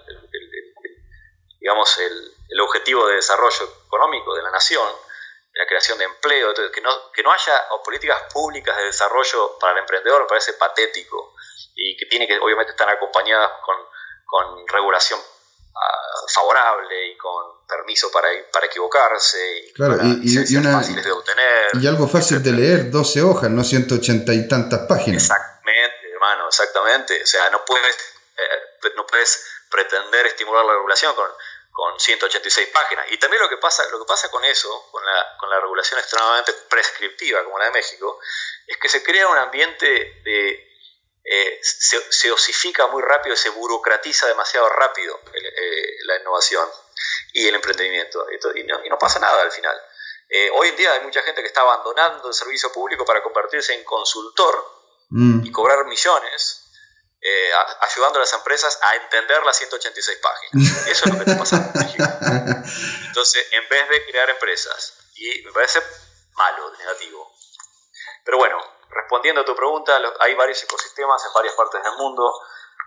[1.61, 4.87] digamos, el, objetivo de desarrollo económico de la nación,
[5.55, 9.79] la creación de empleo, que, no, que no haya políticas públicas de desarrollo para el
[9.79, 11.35] emprendedor me parece patético
[11.75, 13.77] y que tiene que obviamente estar acompañadas con,
[14.29, 15.19] con regulación
[16.29, 21.71] favorable y con permiso para, para equivocarse y, claro, y, una, de obtener.
[21.75, 25.23] Y algo fácil de leer, 12 hojas, no 180 y tantas páginas.
[25.23, 27.23] Exactamente, hermano, exactamente.
[27.23, 27.97] O sea, no puedes,
[28.37, 31.31] eh, no puedes pretender estimular la regulación con,
[31.73, 33.07] con 186 páginas.
[33.11, 36.01] Y también lo que pasa, lo que pasa con eso, con la, con la regulación
[36.01, 38.19] extremadamente prescriptiva como la de México,
[38.67, 39.87] es que se crea un ambiente
[40.25, 40.68] de
[41.31, 46.67] eh, se, osifica muy rápido, se burocratiza demasiado rápido eh, la innovación
[47.35, 48.27] y el emprendimiento.
[48.55, 49.79] Y no, pasa nada al final.
[50.31, 53.75] Eh, hoy en día hay mucha gente que está abandonando el servicio público para convertirse
[53.75, 54.55] en consultor
[55.11, 55.45] mm.
[55.45, 56.65] y cobrar millones,
[57.81, 60.87] ayudando a las empresas a entender las 186 páginas.
[60.87, 62.05] Eso es lo que está pasando en México.
[63.07, 65.83] Entonces, en vez de crear empresas, y me parece
[66.33, 67.35] malo, negativo.
[68.25, 72.33] Pero bueno, respondiendo a tu pregunta, hay varios ecosistemas en varias partes del mundo.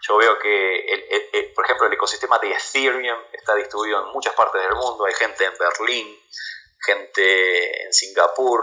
[0.02, 4.62] Yo veo que, el, por ejemplo, el ecosistema de Ethereum está distribuido en muchas partes
[4.62, 5.06] del mundo.
[5.06, 6.20] Hay gente en Berlín,
[6.80, 8.62] gente en Singapur,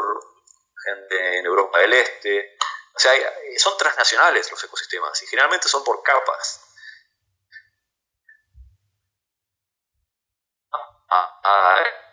[0.84, 2.56] gente en Europa del Este.
[2.94, 3.12] O sea,
[3.58, 6.64] son transnacionales los ecosistemas y generalmente son por capas.
[10.72, 12.08] Ah, ah, ah, eh,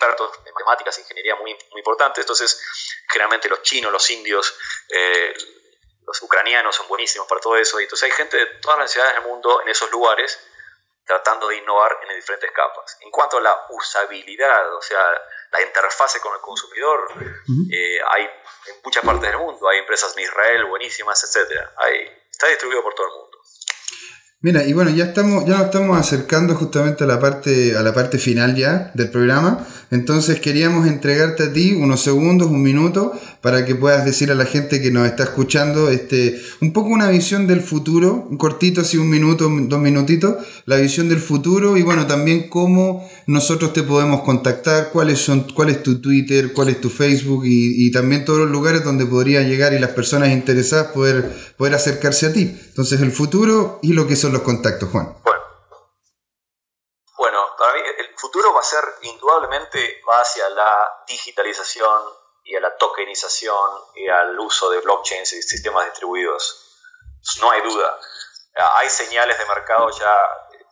[0.00, 2.22] expertos en matemáticas, ingeniería muy, muy importantes.
[2.22, 2.60] Entonces,
[3.08, 5.34] generalmente los chinos, los indios, eh,
[6.06, 7.78] los ucranianos son buenísimos para todo eso.
[7.80, 10.38] Y entonces hay gente de todas las ciudades del mundo en esos lugares
[11.04, 12.96] tratando de innovar en diferentes capas.
[13.00, 15.00] En cuanto a la usabilidad, o sea,
[15.50, 17.12] la interfase con el consumidor,
[17.72, 21.68] eh, hay en muchas partes del mundo, hay empresas en Israel buenísimas, etc.
[22.30, 23.29] está distribuido por todo el mundo.
[24.42, 27.92] Mira, y bueno, ya estamos, ya nos estamos acercando justamente a la parte, a la
[27.92, 29.66] parte final ya del programa.
[29.90, 34.44] Entonces queríamos entregarte a ti unos segundos, un minuto, para que puedas decir a la
[34.44, 38.98] gente que nos está escuchando, este, un poco una visión del futuro, un cortito, así
[38.98, 44.22] un minuto, dos minutitos, la visión del futuro y bueno, también cómo nosotros te podemos
[44.22, 48.50] contactar, cuáles son, cuál es tu Twitter, cuál es tu Facebook y, también todos los
[48.50, 52.56] lugares donde podría llegar y las personas interesadas poder, poder acercarse a ti.
[52.68, 55.16] Entonces el futuro y lo que son los contactos, Juan?
[55.24, 55.42] Bueno,
[57.16, 59.78] bueno para mí el futuro va a ser indudablemente
[60.08, 60.70] va hacia la
[61.08, 62.19] digitalización
[62.50, 66.66] y a la tokenización y al uso de blockchains y sistemas distribuidos.
[67.40, 68.00] No hay duda.
[68.74, 70.12] Hay señales de mercado ya.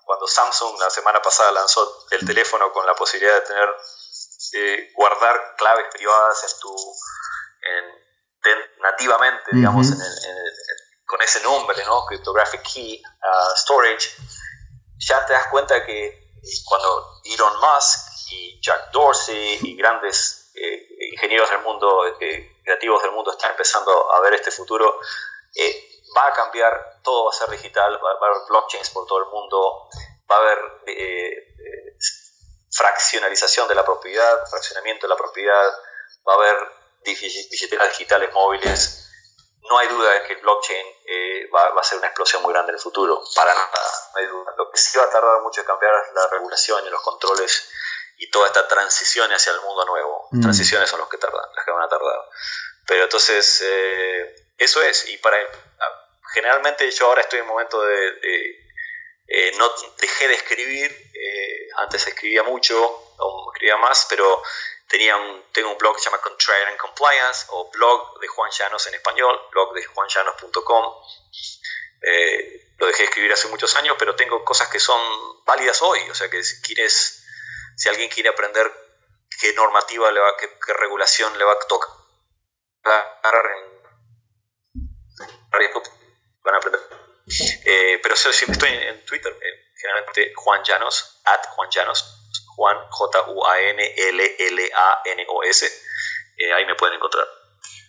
[0.05, 3.69] Cuando Samsung la semana pasada lanzó el teléfono con la posibilidad de tener
[4.55, 6.75] eh, guardar claves privadas en tu
[8.81, 10.09] nativamente, digamos, en el
[11.09, 12.05] con ese nombre, ¿no?
[12.05, 14.11] Cryptographic Key uh, Storage,
[14.99, 16.33] ya te das cuenta que
[16.67, 23.13] cuando Elon Musk y Jack Dorsey y grandes eh, ingenieros del mundo, eh, creativos del
[23.13, 25.01] mundo están empezando a ver este futuro,
[25.55, 29.19] eh, va a cambiar, todo va a ser digital, va, a haber blockchains por todo
[29.19, 29.89] el mundo,
[30.31, 30.59] va a haber
[32.71, 35.73] fraccionalización de la propiedad, fraccionamiento de la propiedad,
[36.27, 36.57] va a haber
[37.05, 39.09] billeteras digitales móviles,
[39.69, 42.71] no hay duda de que el blockchain eh, va, a ser una explosión muy grande
[42.71, 43.69] en el futuro, para nada,
[44.15, 44.55] no hay duda.
[44.57, 47.71] Lo que sí va a tardar mucho en cambiar la regulación y los controles
[48.19, 50.29] y toda esta transición hacia el mundo nuevo.
[50.33, 50.43] Mm.
[50.43, 52.21] Transiciones son los que tardan, las que van a tardar.
[52.87, 55.39] Pero entonces, eh, eso es, y para
[56.35, 58.59] generalmente yo ahora estoy en un momento de,
[59.29, 61.11] eh, no dejé de escribir,
[61.77, 62.79] antes escribía mucho,
[63.19, 64.43] o escribía más, pero
[64.89, 68.87] Tenía un, tengo un blog que se llama Contrarian Compliance o blog de Juan Llanos
[68.87, 70.95] en español, blog de juanllanos.com.
[72.01, 74.99] Eh, lo dejé de escribir hace muchos años, pero tengo cosas que son
[75.45, 76.01] válidas hoy.
[76.09, 77.18] O sea que si quieres,
[77.79, 78.71] si alguien quiere aprender
[79.41, 81.89] qué normativa le va, qué, regulación le va a tocar
[86.43, 86.81] van a aprender.
[87.65, 92.05] Eh, pero siempre estoy en, Twitter, eh, generalmente Juan Llanos, at Juan Llanos,
[92.57, 93.43] Juan, J-U-A-N-L-L-A-N-O-S.
[96.39, 97.27] Eh, ahí me pueden encontrar.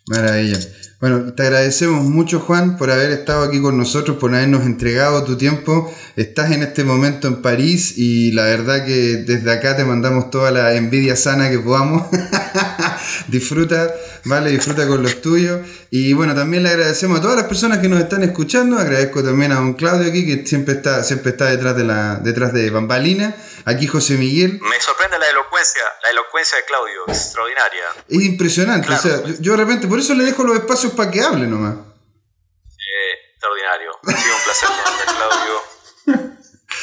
[0.10, 0.60] Maravilla.
[1.00, 5.38] Bueno, te agradecemos mucho Juan por haber estado aquí con nosotros, por habernos entregado tu
[5.38, 5.94] tiempo.
[6.18, 10.52] Estás en este momento en París y la verdad que desde acá te mandamos toda
[10.52, 12.08] la envidia sana que podamos.
[13.28, 13.94] disfruta,
[14.26, 15.60] vale, disfruta con los tuyos.
[15.92, 18.78] Y bueno, también le agradecemos a todas las personas que nos están escuchando.
[18.78, 22.54] Agradezco también a don Claudio aquí que siempre está, siempre está detrás de la, detrás
[22.54, 23.36] de Bambalina.
[23.66, 24.60] Aquí José Miguel.
[24.62, 27.84] Me sorprende la elocuencia, la elocuencia de Claudio, extraordinaria.
[28.08, 31.22] Es impresionante, o sea, yo, de repente, por eso le dejo los espacios para que
[31.22, 31.76] hable nomás.
[31.76, 33.92] Eh, extraordinario.
[34.04, 35.69] Ha sido un placer conocer Claudio.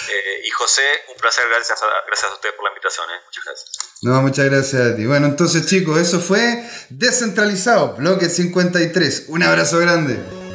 [0.09, 3.07] Eh, y José, un placer, gracias a, gracias a ustedes por la invitación.
[3.11, 3.20] Eh.
[3.24, 3.70] Muchas gracias.
[4.02, 5.07] No, muchas gracias a ti.
[5.07, 9.24] Bueno, entonces chicos, eso fue Descentralizado, bloque 53.
[9.28, 10.45] Un abrazo grande.